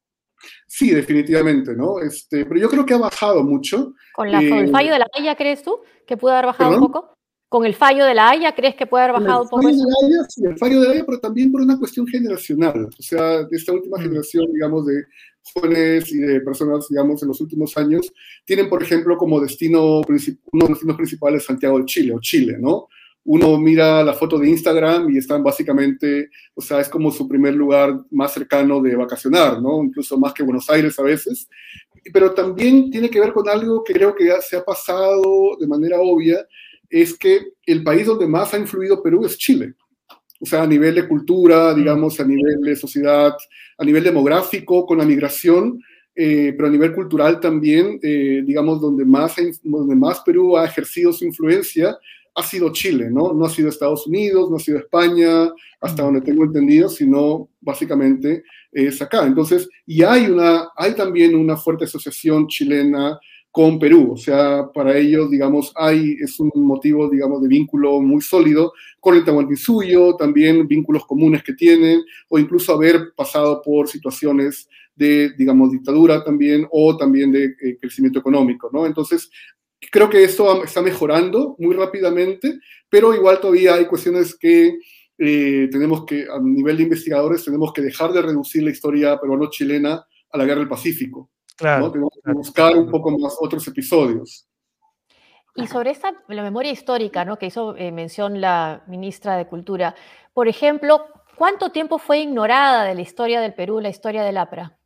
[0.66, 2.00] Sí, definitivamente, ¿no?
[2.00, 3.94] Este, pero yo creo que ha bajado mucho.
[4.14, 7.16] ¿Con, la, el fallo de la Haya crees tú que pudo haber bajado un poco?
[7.54, 9.68] Con el fallo de la Haya, ¿crees que puede haber bajado poco?
[9.68, 9.86] Eso?
[10.28, 12.86] sí, el fallo de la Haya, pero también por una cuestión generacional.
[12.86, 14.00] O sea, de esta última mm.
[14.00, 15.04] generación, digamos, de
[15.40, 18.12] jóvenes y de personas, digamos, en los últimos años,
[18.44, 20.14] tienen, por ejemplo, como destino, uno de
[20.58, 22.88] los destinos principales Santiago de Chile o Chile, ¿no?
[23.22, 27.54] Uno mira la foto de Instagram y están básicamente, o sea, es como su primer
[27.54, 29.80] lugar más cercano de vacacionar, ¿no?
[29.80, 31.48] Incluso más que Buenos Aires a veces.
[32.12, 35.68] Pero también tiene que ver con algo que creo que ya se ha pasado de
[35.68, 36.44] manera obia,
[36.90, 39.74] es que el país donde más ha influido Perú es Chile.
[40.40, 43.34] O sea, a nivel de cultura, digamos, a nivel de sociedad,
[43.78, 45.80] a nivel demográfico, con la migración,
[46.14, 51.12] eh, pero a nivel cultural también, eh, digamos, donde más, donde más Perú ha ejercido
[51.12, 51.96] su influencia
[52.34, 53.32] ha sido Chile, ¿no?
[53.32, 58.42] No ha sido Estados Unidos, no ha sido España, hasta donde tengo entendido, sino básicamente
[58.72, 59.24] es acá.
[59.24, 63.18] Entonces, y hay, una, hay también una fuerte asociación chilena
[63.54, 64.14] con Perú.
[64.14, 69.14] O sea, para ellos, digamos, hay, es un motivo, digamos, de vínculo muy sólido con
[69.14, 75.70] el suyo, también vínculos comunes que tienen, o incluso haber pasado por situaciones de, digamos,
[75.70, 78.86] dictadura también, o también de eh, crecimiento económico, ¿no?
[78.86, 79.30] Entonces,
[79.88, 84.78] creo que esto está mejorando muy rápidamente, pero igual todavía hay cuestiones que
[85.16, 90.04] eh, tenemos que, a nivel de investigadores, tenemos que dejar de reducir la historia peruano-chilena
[90.32, 91.30] a la guerra del Pacífico.
[91.56, 94.46] Claro, Tenemos que buscar un poco más otros episodios.
[95.56, 97.38] Y sobre esta, la memoria histórica, ¿no?
[97.38, 99.94] que hizo eh, mención la ministra de Cultura,
[100.32, 104.76] por ejemplo, ¿cuánto tiempo fue ignorada de la historia del Perú, la historia del APRA?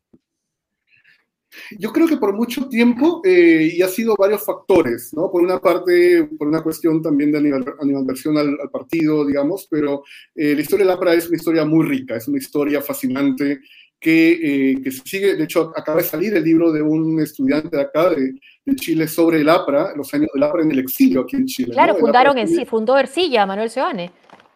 [1.78, 5.30] Yo creo que por mucho tiempo, eh, y ha sido varios factores, ¿no?
[5.30, 10.04] Por una parte, por una cuestión también de animadversión al, al partido, digamos, pero
[10.34, 13.60] eh, la historia del APRA es una historia muy rica, es una historia fascinante,
[14.00, 17.82] que, eh, que, sigue, de hecho acaba de salir el libro de un estudiante de
[17.82, 18.34] acá, de,
[18.76, 21.72] Chile, sobre el APRA, los años del APRA en el exilio aquí en Chile.
[21.72, 24.10] Claro, fundaron en sí, fundó Ercilla, Manuel Seoane.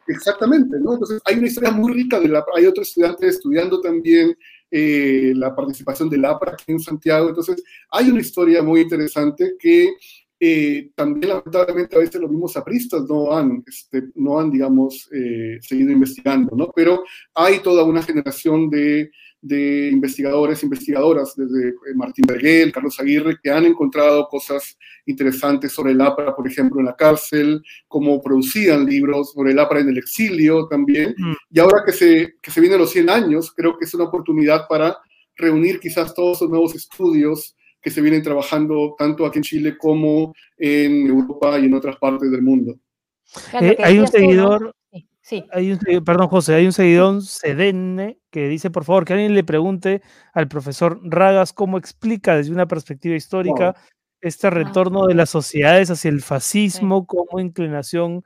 [0.06, 0.92] Exactamente, ¿no?
[0.92, 4.36] Entonces hay una historia muy rica del APRA, hay otros estudiantes estudiando también
[4.70, 9.94] eh, la participación del APRA aquí en Santiago, entonces hay una historia muy interesante que
[10.44, 15.58] eh, también lamentablemente a veces los mismos apristas no han, este, no han digamos, eh,
[15.62, 16.72] seguido investigando, ¿no?
[16.74, 19.08] Pero hay toda una generación de,
[19.42, 25.92] de investigadores, investigadoras, desde eh, Martín Berguel, Carlos Aguirre, que han encontrado cosas interesantes sobre
[25.92, 29.98] el APRA, por ejemplo, en la cárcel, cómo producían libros sobre el APRA en el
[29.98, 31.14] exilio también.
[31.18, 31.34] Mm.
[31.50, 34.68] Y ahora que se, que se vienen los 100 años, creo que es una oportunidad
[34.68, 34.96] para
[35.36, 40.32] reunir quizás todos esos nuevos estudios que se vienen trabajando tanto aquí en Chile como
[40.56, 42.78] en Europa y en otras partes del mundo.
[43.60, 44.72] Eh, hay un seguidor,
[45.24, 49.34] Sí, hay un perdón José, hay un seguidor sedenne que dice por favor que alguien
[49.34, 50.02] le pregunte
[50.34, 53.76] al profesor Ragas cómo explica desde una perspectiva histórica
[54.20, 58.24] este retorno de las sociedades hacia el fascismo como inclinación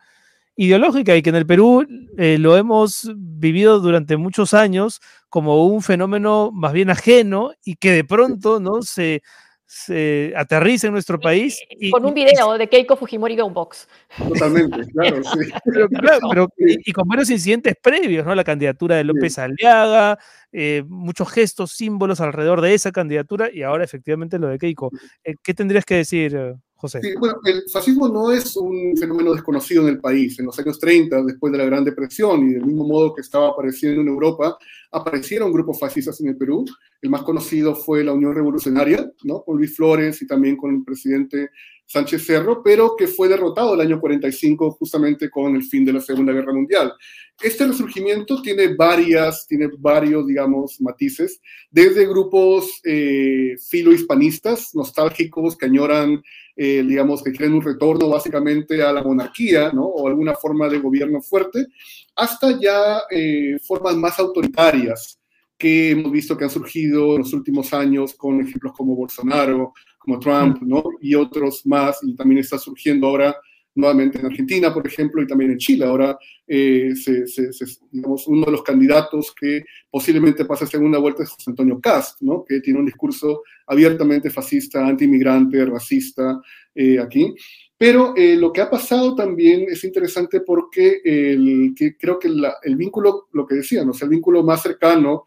[0.57, 1.87] ideológica y que en el Perú
[2.19, 7.93] eh, lo hemos vivido durante muchos años como un fenómeno más bien ajeno y que
[7.93, 9.23] de pronto no se,
[9.67, 13.89] se aterriza en nuestro país y, Con un y video de Keiko Fujimori Box.
[14.17, 15.51] Totalmente, claro, sí.
[15.65, 16.77] pero, claro, pero- Sí.
[16.85, 18.35] y, y con varios incidentes previos, ¿no?
[18.35, 20.19] La candidatura de López Aliaga,
[20.53, 24.91] eh, muchos gestos, símbolos alrededor de esa candidatura y ahora efectivamente lo de Keiko.
[25.25, 30.39] Eh, ¿Qué tendrías que decir, El fascismo no es un fenómeno desconocido en el país.
[30.39, 33.49] En los años 30, después de la Gran Depresión y del mismo modo que estaba
[33.49, 34.59] apareciendo en Europa,
[34.93, 36.67] aparecieron grupos fascistas en el Perú.
[37.01, 39.11] El más conocido fue la Unión Revolucionaria,
[39.45, 41.51] con Luis Flores y también con el presidente
[41.87, 46.01] Sánchez Cerro, pero que fue derrotado el año 45 justamente con el fin de la
[46.01, 46.93] Segunda Guerra Mundial.
[47.41, 56.23] Este resurgimiento tiene varias, tiene varios, digamos, matices, desde grupos eh, filohispanistas, nostálgicos, que añoran
[56.59, 59.85] eh, digamos, que quieren un retorno básicamente a la monarquía, ¿no?
[59.85, 61.67] O alguna forma de gobierno fuerte,
[62.15, 65.21] hasta ya eh, formas más autoritarias
[65.59, 69.75] que hemos visto que han surgido en los últimos años con ejemplos como Bolsonaro,
[70.07, 70.85] como Trump, ¿no?
[71.01, 73.37] Y otros más, y también está surgiendo ahora
[73.75, 75.85] nuevamente en Argentina, por ejemplo, y también en Chile.
[75.85, 80.99] Ahora, eh, se, se, se, digamos, uno de los candidatos que posiblemente pase a segunda
[80.99, 82.45] vuelta es José Antonio Cast, ¿no?
[82.45, 86.41] que tiene un discurso abiertamente fascista, anti-inmigrante, racista
[86.75, 87.35] eh, aquí.
[87.77, 92.55] Pero eh, lo que ha pasado también es interesante porque el, que creo que la,
[92.63, 95.25] el vínculo, lo que decían, o sea, el vínculo más cercano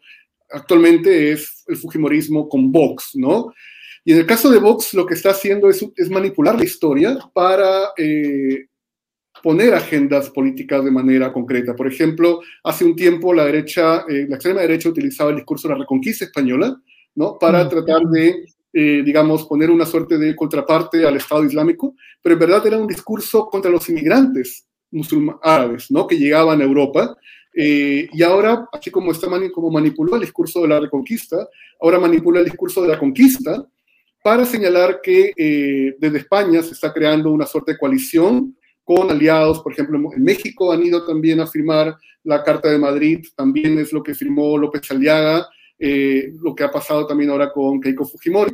[0.50, 3.52] actualmente es el Fujimorismo con Vox, ¿no?
[4.04, 7.18] Y en el caso de Vox, lo que está haciendo es, es manipular la historia
[7.34, 8.66] para eh,
[9.42, 11.74] poner agendas políticas de manera concreta.
[11.74, 15.74] Por ejemplo, hace un tiempo la derecha, eh, la extrema derecha utilizaba el discurso de
[15.74, 16.80] la reconquista española,
[17.14, 17.38] ¿no?
[17.38, 22.40] Para tratar de, eh, digamos, poner una suerte de contraparte al Estado Islámico, pero en
[22.40, 26.06] verdad era un discurso contra los inmigrantes musulmanes árabes, ¿no?
[26.06, 27.16] Que llegaban a Europa.
[27.54, 31.48] Eh, y ahora, así como, está mani como manipuló el discurso de la reconquista,
[31.80, 33.64] ahora manipula el discurso de la conquista
[34.22, 39.60] para señalar que eh, desde España se está creando una suerte de coalición con aliados,
[39.60, 43.92] por ejemplo, en México han ido también a firmar la Carta de Madrid, también es
[43.92, 45.48] lo que firmó López Aliaga,
[45.78, 48.52] eh, lo que ha pasado también ahora con Keiko Fujimori,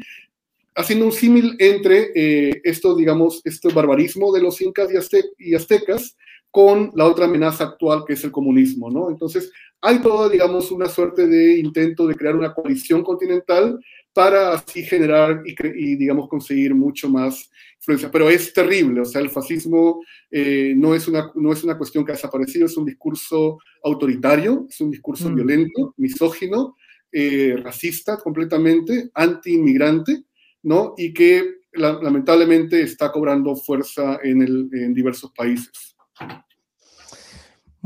[0.75, 5.55] haciendo un símil entre eh, esto, digamos, este barbarismo de los incas y, azte y,
[5.55, 6.17] aztecas
[6.51, 9.11] con la otra amenaza actual que es el comunismo, ¿no?
[9.11, 9.51] Entonces,
[9.81, 13.81] hay toda, digamos, una suerte de intento de crear una coalición continental
[14.17, 18.11] para así generar y, y, digamos, conseguir mucho más influencia.
[18.11, 22.03] Pero es terrible, o sea, el fascismo eh, no, es una, no es una cuestión
[22.03, 25.35] que ha desaparecido, es un discurso autoritario, es un discurso mm.
[25.35, 26.77] violento, misógino,
[27.13, 30.23] eh, racista completamente, anti-inmigrante,
[30.63, 30.95] ¿no?
[30.97, 35.95] Y que la, lamentablemente está cobrando fuerza en, el, en diversos países.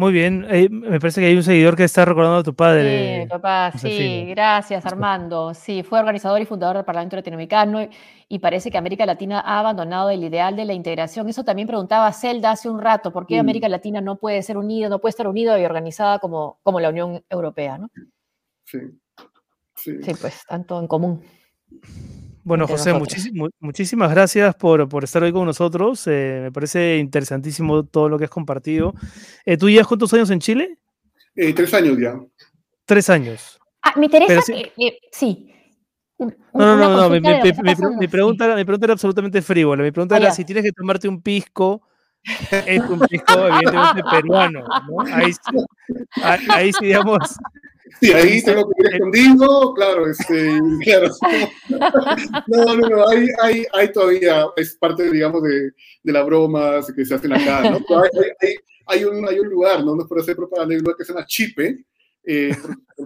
[0.00, 3.24] Muy bien, eh, me parece que hay un seguidor que está recordando a tu padre.
[3.24, 5.52] Sí, papá, sí, gracias Armando.
[5.52, 7.90] Sí, fue organizador y fundador del Parlamento Latinoamericano y,
[8.26, 11.28] y, parece que América Latina ha abandonado el ideal de la integración.
[11.28, 13.40] Eso también preguntaba Zelda hace un rato, ¿por qué mm.
[13.40, 16.88] América Latina no puede ser unida, no puede estar unida y organizada como, como la
[16.88, 17.76] Unión Europea?
[17.76, 17.90] ¿no?
[18.64, 18.78] Sí.
[19.76, 20.02] sí.
[20.02, 21.22] Sí, pues, tanto en común.
[22.42, 26.06] Bueno, José, muchísimas, muchísimas gracias por, por, estar hoy con nosotros.
[26.06, 28.94] Eh, me parece interesantísimo todo lo que has compartido.
[29.44, 30.78] Eh, ¿Tú llevas cuántos años en Chile?
[31.36, 32.18] Eh, tres años ya.
[32.86, 33.60] Tres años.
[33.82, 34.52] Ah, me interesa sí.
[34.76, 35.54] que, sí.
[36.18, 37.10] No, no, no, no.
[37.10, 38.56] Mi, mi, mi, mi, pregunta, sí.
[38.56, 39.82] mi pregunta era absolutamente frívola.
[39.82, 41.82] Mi pregunta ah, era si tienes que tomarte un pisco,
[42.66, 45.00] es un pisco evidentemente peruano, ¿no?
[45.14, 45.32] Ahí,
[46.22, 47.38] ahí, ahí sí, digamos,
[48.00, 51.08] Sí, ahí tengo que ir escondido, claro, este, claro.
[52.46, 55.72] No, no, no, hay, hay, hay todavía, es parte, digamos, de,
[56.02, 57.78] de la broma que se hacen acá, ¿no?
[58.02, 58.10] Hay,
[58.40, 58.54] hay,
[58.86, 59.96] hay, un, hay un lugar, ¿no?
[59.96, 61.84] No es por hacer propaganda, hay un lugar que se llama Chipe,
[62.24, 62.54] eh,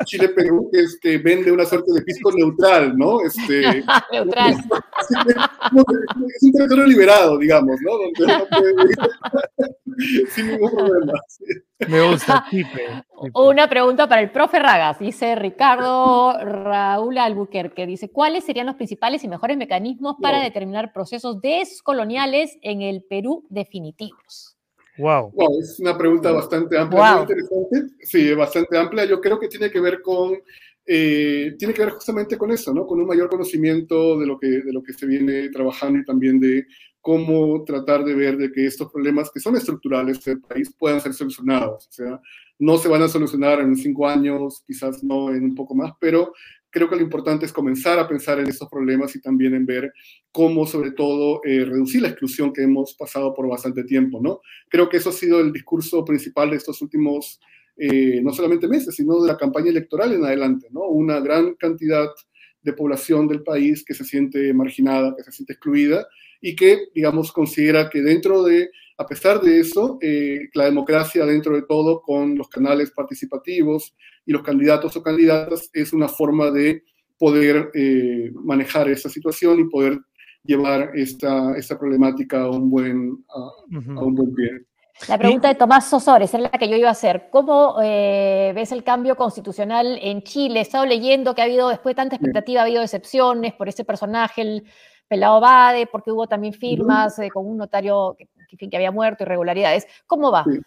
[0.04, 3.20] Chile-Perú, que este, vende una suerte de pisco neutral, ¿no?
[3.20, 3.62] Este,
[4.12, 4.54] Neutral.
[4.54, 7.92] es un territorio liberado, digamos, ¿no?
[7.92, 11.12] Donde uno puede ir sin ningún problema.
[11.88, 13.04] Me gusta, Pipe.
[13.34, 14.98] Una pregunta para el profe Ragas.
[14.98, 17.86] Dice Ricardo Raúl Albuquerque.
[17.86, 23.46] Dice, ¿cuáles serían los principales y mejores mecanismos para determinar procesos descoloniales en el Perú
[23.50, 24.53] definitivos?
[24.98, 25.32] Wow.
[25.34, 27.12] Wow, es una pregunta bastante amplia, Wow.
[27.12, 27.94] muy interesante.
[28.06, 29.04] Sí, bastante amplia.
[29.04, 30.38] Yo creo que tiene que ver con,
[30.86, 32.86] eh, tiene que ver justamente con eso, ¿no?
[32.86, 36.38] Con un mayor conocimiento de lo que, de lo que se viene trabajando y también
[36.38, 36.66] de
[37.00, 41.12] cómo tratar de ver de que estos problemas que son estructurales del país puedan ser
[41.12, 41.86] solucionados.
[41.88, 42.20] O sea,
[42.58, 46.32] no se van a solucionar en cinco años, quizás no en un poco más, pero
[46.74, 49.92] creo que lo importante es comenzar a pensar en estos problemas y también en ver
[50.32, 54.40] cómo, sobre todo, eh, reducir la exclusión que hemos pasado por bastante tiempo, ¿no?
[54.68, 57.40] Creo que eso ha sido el discurso principal de estos últimos,
[57.76, 60.80] eh, no solamente meses, sino de la campaña electoral en adelante, ¿no?
[60.88, 62.08] Una gran cantidad
[62.60, 66.08] de población del país que se siente marginada, que se siente excluida
[66.40, 71.54] y que, digamos, considera que dentro de, a pesar de eso, eh, la democracia dentro
[71.54, 76.84] de todo, con los canales participativos y los candidatos o candidatas, es una forma de
[77.18, 79.98] poder eh, manejar esta situación y poder
[80.44, 83.98] llevar esta, esta problemática a un buen, a, Ujú.
[83.98, 84.50] a un buen pie.
[85.08, 87.28] La pregunta de Tomás Sosores es la que yo iba a hacer.
[87.30, 90.60] ¿Cómo eh, ves el cambio constitucional en Chile?
[90.60, 93.84] He estado leyendo que ha habido, después de tanta expectativa, ha habido decepciones por ese
[93.84, 94.64] personaje, el
[95.08, 98.92] Pelado Bade, porque hubo también firmas eh, con un notario que, en fin, que había
[98.92, 99.86] muerto, irregularidades.
[100.06, 100.44] ¿Cómo va?
[100.44, 100.60] Sí.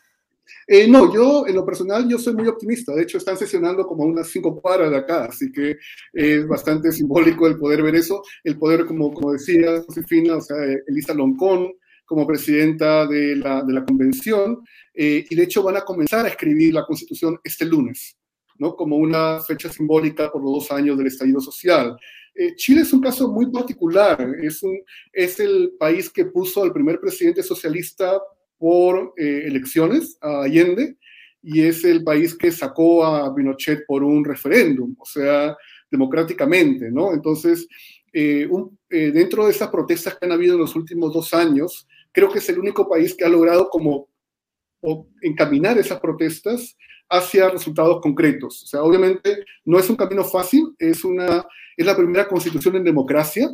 [0.67, 2.93] Eh, no, yo en lo personal yo soy muy optimista.
[2.93, 5.77] De hecho, están sesionando como unas cinco cuadras de acá, así que
[6.13, 8.21] es bastante simbólico el poder ver eso.
[8.43, 10.57] El poder, como, como decía Josefina, o sea,
[10.87, 11.73] Elisa Loncón
[12.05, 14.61] como presidenta de la, de la convención,
[14.93, 18.17] eh, y de hecho van a comenzar a escribir la constitución este lunes,
[18.59, 18.75] ¿no?
[18.75, 21.97] Como una fecha simbólica por los dos años del estallido social.
[22.37, 27.41] Eh, Chile es un caso muy particular, es, el país que puso al primer presidente
[27.41, 28.21] socialista
[28.59, 30.97] por eh, elecciones a Allende
[31.41, 35.57] y es el país que sacó a Pinochet por un referéndum, o sea,
[35.89, 37.11] democráticamente, ¿no?
[37.11, 37.67] Entonces,
[38.13, 38.47] eh,
[38.89, 42.49] dentro de esas protestas que han habido en los últimos dos años, creo que es
[42.49, 44.09] el único país que ha logrado como
[45.21, 46.77] encaminar esas protestas
[47.09, 48.63] hacia resultados concretos.
[48.63, 51.45] O sea, obviamente no es un camino fácil, es, una,
[51.75, 53.49] es la primera constitución en democracia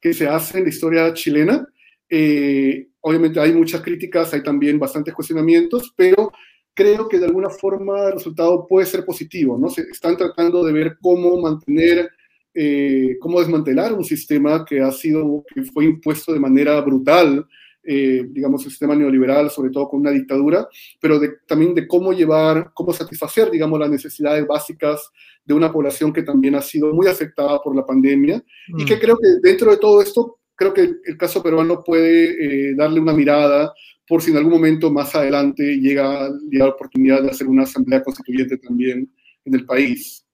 [0.00, 1.66] que se hace en la historia chilena.
[2.08, 6.32] Eh, obviamente hay muchas críticas, hay también bastantes cuestionamientos, pero
[6.74, 9.68] creo que de alguna forma el resultado puede ser positivo, ¿no?
[9.68, 12.10] Se están tratando de ver cómo mantener,
[12.54, 17.46] eh, cómo desmantelar un sistema que ha sido, que fue impuesto de manera brutal,
[17.84, 20.68] eh, digamos, el sistema neoliberal, sobre todo con una dictadura,
[21.00, 25.10] pero de, también de cómo llevar, cómo satisfacer, digamos, las necesidades básicas
[25.44, 28.80] de una población que también ha sido muy afectada por la pandemia mm.
[28.80, 32.74] y que creo que dentro de todo esto, creo que el caso peruano puede eh,
[32.76, 33.72] darle una mirada
[34.06, 38.02] por si en algún momento más adelante llega, llega la oportunidad de hacer una asamblea
[38.02, 39.10] constituyente también
[39.44, 40.24] en el país.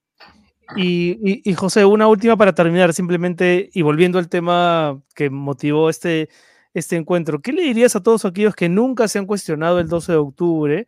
[0.77, 5.89] Y, y, y, José, una última para terminar, simplemente, y volviendo al tema que motivó
[5.89, 6.29] este,
[6.79, 10.13] este encuentro, ¿qué le dirías a todos aquellos que nunca se han cuestionado el 12
[10.13, 10.87] de octubre,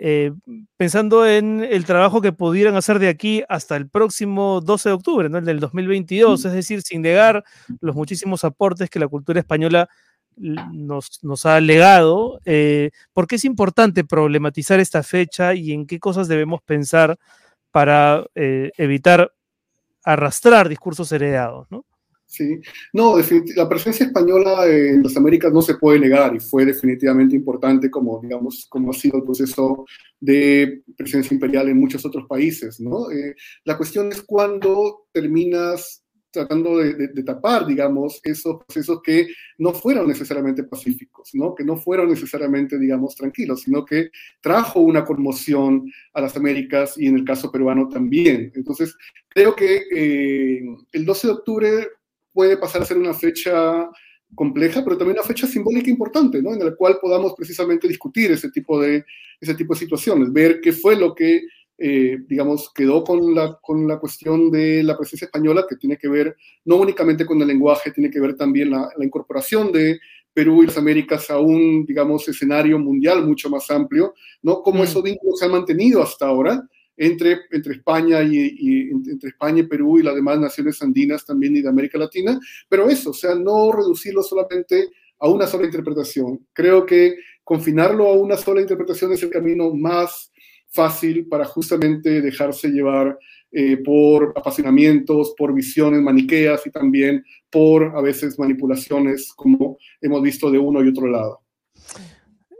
[0.00, 0.32] eh,
[0.76, 5.28] pensando en el trabajo que pudieran hacer de aquí hasta el próximo 12 de octubre,
[5.28, 5.38] ¿no?
[5.38, 7.44] el del 2022, es decir, sin negar
[7.80, 9.88] los muchísimos aportes que la cultura española
[10.36, 15.98] nos, nos ha legado, eh, ¿por qué es importante problematizar esta fecha y en qué
[15.98, 17.18] cosas debemos pensar
[17.70, 19.32] para eh, evitar
[20.04, 21.66] arrastrar discursos heredados?
[21.70, 21.84] ¿no?
[22.30, 22.60] Sí,
[22.92, 23.16] no,
[23.56, 28.20] la presencia española en las Américas no se puede negar y fue definitivamente importante como,
[28.20, 29.86] digamos, como ha sido el proceso
[30.20, 33.10] de presencia imperial en muchos otros países, ¿no?
[33.10, 40.06] Eh, la cuestión es cuando terminas tratando de, tapar, digamos, esos procesos que no fueron
[40.06, 41.54] necesariamente pacíficos, ¿no?
[41.54, 44.10] Que no fueron necesariamente, digamos, tranquilos, sino que
[44.42, 48.52] trajo una conmoción a las Américas y en el caso peruano también.
[48.54, 48.94] Entonces,
[49.28, 50.60] creo que eh,
[50.92, 51.88] el 12 de octubre
[52.38, 53.90] puede pasar a ser una fecha
[54.32, 56.52] compleja, pero también una fecha simbólica importante, ¿no?
[56.52, 59.04] En la cual podamos precisamente discutir ese tipo de,
[59.40, 61.42] ese tipo de situaciones, ver qué fue lo que,
[61.78, 66.06] eh, digamos, quedó con la, con la cuestión de la presencia española, que tiene que
[66.06, 69.98] ver no únicamente con el lenguaje, tiene que ver también la, la incorporación de
[70.32, 74.62] Perú y las Américas a un, digamos, escenario mundial mucho más amplio, ¿no?
[74.62, 74.84] Cómo mm.
[74.84, 76.62] esos vínculos se han mantenido hasta ahora,
[76.98, 81.62] entre, España y, y, entre España y Perú y las demás naciones andinas también y
[81.62, 82.38] de América Latina,
[82.68, 84.90] pero eso, o sea, no reducirlo solamente
[85.20, 86.46] a una sola interpretación.
[86.52, 90.32] Creo que confinarlo a una sola interpretación es el camino más
[90.68, 93.18] fácil para justamente dejarse llevar
[93.50, 100.50] eh, por apasionamientos, por visiones maniqueas y también por a veces manipulaciones como hemos visto
[100.50, 101.40] de uno y otro lado.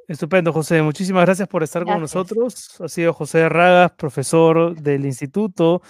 [0.08, 0.80] Estupendo, José.
[0.82, 2.80] Muchísimas gracias por estar con nosotros.
[2.80, 5.82] Ha sido José Ragas, profesor del Instituto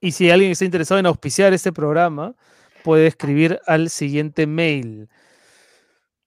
[0.01, 2.35] Y si alguien está interesado en auspiciar este programa,
[2.83, 5.09] puede escribir al siguiente mail.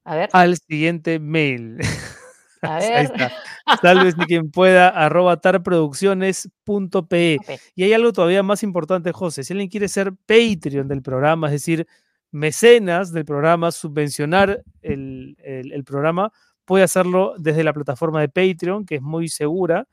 [0.03, 1.79] A ver, Al siguiente mail.
[2.65, 3.05] a Ahí ver.
[3.05, 3.33] está.
[3.83, 7.39] Sálvese quien pueda, arroba tarproducciones.pe.
[7.75, 9.45] Y hay algo todavía más importante, José.
[9.45, 11.87] Si alguien quiere ser Patreon del programa, es decir,
[12.31, 16.33] mecenas del programa, subvencionar el, el- el programa,
[16.65, 19.87] puede hacerlo desde la plataforma de Patreon, que es muy segura,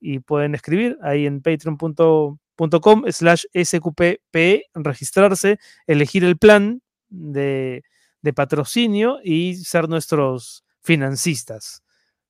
[0.00, 7.82] y pueden escribir ahí en patreon.com slash sqpp, registrarse, elegir el plan de,
[8.22, 11.83] de patrocinio y ser nuestros financistas.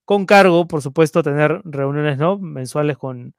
[0.05, 2.39] Con cargo, por supuesto, a tener reuniones ¿no?
[2.39, 3.35] mensuales con,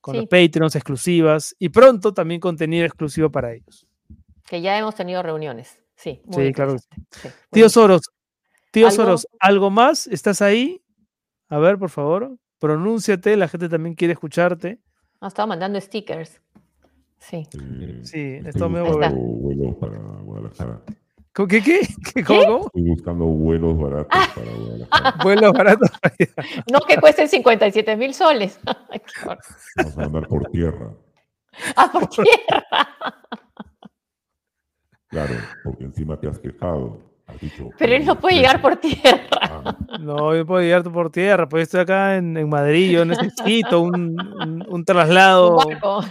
[0.00, 0.26] con los.
[0.26, 3.86] Patreons exclusivas y pronto también contenido exclusivo para ellos.
[4.46, 5.82] Que ya hemos tenido reuniones.
[5.96, 7.28] Sí, muy Sí, claro que sí.
[7.50, 7.68] Tío.
[7.68, 8.02] Soros,
[8.70, 8.96] tío ¿Algo?
[8.96, 10.06] Soros, ¿algo más?
[10.06, 10.82] ¿Estás ahí?
[11.48, 14.80] A ver, por favor, pronúnciate, la gente también quiere escucharte.
[15.20, 16.40] Ha estado mandando stickers.
[17.18, 17.46] Sí.
[17.52, 20.82] Eh, Sí, estoy esto me vuelos para Guadalajara.
[21.34, 21.62] ¿Cómo- ¿Qué?
[21.62, 21.80] ¿Qué?
[22.14, 22.24] ¿Qué?
[22.24, 22.66] ¿Cómo?
[22.66, 24.28] Estoy buscando vuelos baratos Ah.
[24.34, 25.14] para Guadalajara.
[25.22, 25.90] Vuelos baratos.
[26.72, 28.58] No que cuesten 57 mil soles.
[28.92, 29.00] Qué.
[29.76, 30.92] Vamos a andar por tierra.
[31.76, 32.88] ah, por tierra.
[35.08, 37.00] Claro, porque encima te has quejado.
[37.26, 37.68] Has dicho.
[37.78, 39.28] Pero él no puede llegar por tierra.
[39.40, 43.80] Ah, No, yo puedo llegar por tierra, pues estoy acá en, en Madrid, yo necesito
[43.80, 46.04] un, un- un traslado Un barco.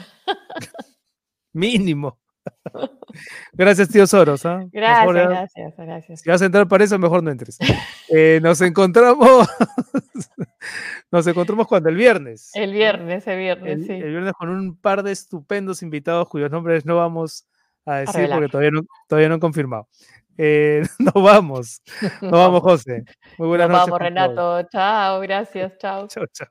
[1.54, 2.18] mínimo.
[3.54, 4.46] Gracias, tío Soros.
[4.46, 4.66] ¿ah?
[4.72, 6.22] Gracias, gracias, gracias.
[6.22, 7.58] Si vas a entrar para eso, mejor no entres.
[8.10, 9.48] Eh, nos encontramos.
[11.12, 12.52] nos encontramos cuando el viernes.
[12.54, 13.94] El viernes, el viernes, El, sí.
[13.94, 17.48] el viernes con un par de estupendos invitados cuyos nombres no vamos
[17.86, 19.88] a decir porque todavía no, todavía no han confirmado.
[20.38, 21.82] Eh, nos vamos.
[22.22, 23.04] Nos vamos, José.
[23.38, 23.92] Muy buenas Nos noches.
[23.92, 24.58] vamos, todos.
[24.60, 24.70] Renato.
[24.72, 26.08] Chao, gracias, chao.
[26.08, 26.48] Chao, chao.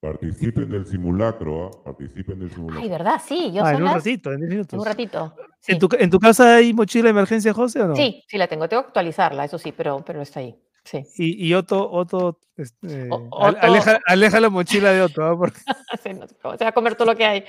[0.00, 1.82] Participen del simulacro, ¿ah?
[1.84, 2.82] Participen del simulacro.
[2.82, 3.20] Ay, ¿verdad?
[3.24, 4.78] Sí, yo Ah, en un las- ratito, en 10 En minutos.
[4.78, 5.34] un ratito.
[5.60, 5.72] Sí.
[5.72, 7.96] ¿En, tu, ¿En tu casa hay mochila de emergencia, José, o no?
[7.96, 8.68] sí, sí la tengo.
[8.68, 10.58] Tengo que actualizarla, eso sí, pero, pero está ahí.
[10.84, 11.04] Sí.
[11.16, 15.36] Y, y Otto, Otto, este, O- al- Otto- Aleja, aleja la mochila de Otto, ¿ah?
[15.36, 15.60] porque
[16.02, 16.26] Sí, no,
[16.56, 17.44] se va a comer todo lo que hay.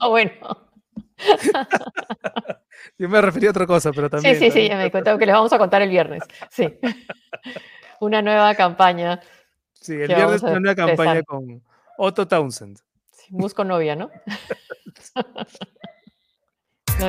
[0.00, 0.32] Ah, bueno.
[2.98, 4.34] yo me refería a otra cosa, pero Sí, también.
[4.34, 4.68] sí, sí, también.
[4.70, 6.22] ya me di cuenta que les vamos a contar el viernes.
[6.50, 6.68] Sí.
[8.00, 9.20] Una nueva campaña.
[9.80, 11.62] Sí, el viernes a una campaña con
[11.96, 12.78] Otto Townsend.
[13.12, 14.10] Sí, Busco novia, ¿no?
[16.98, 17.06] No,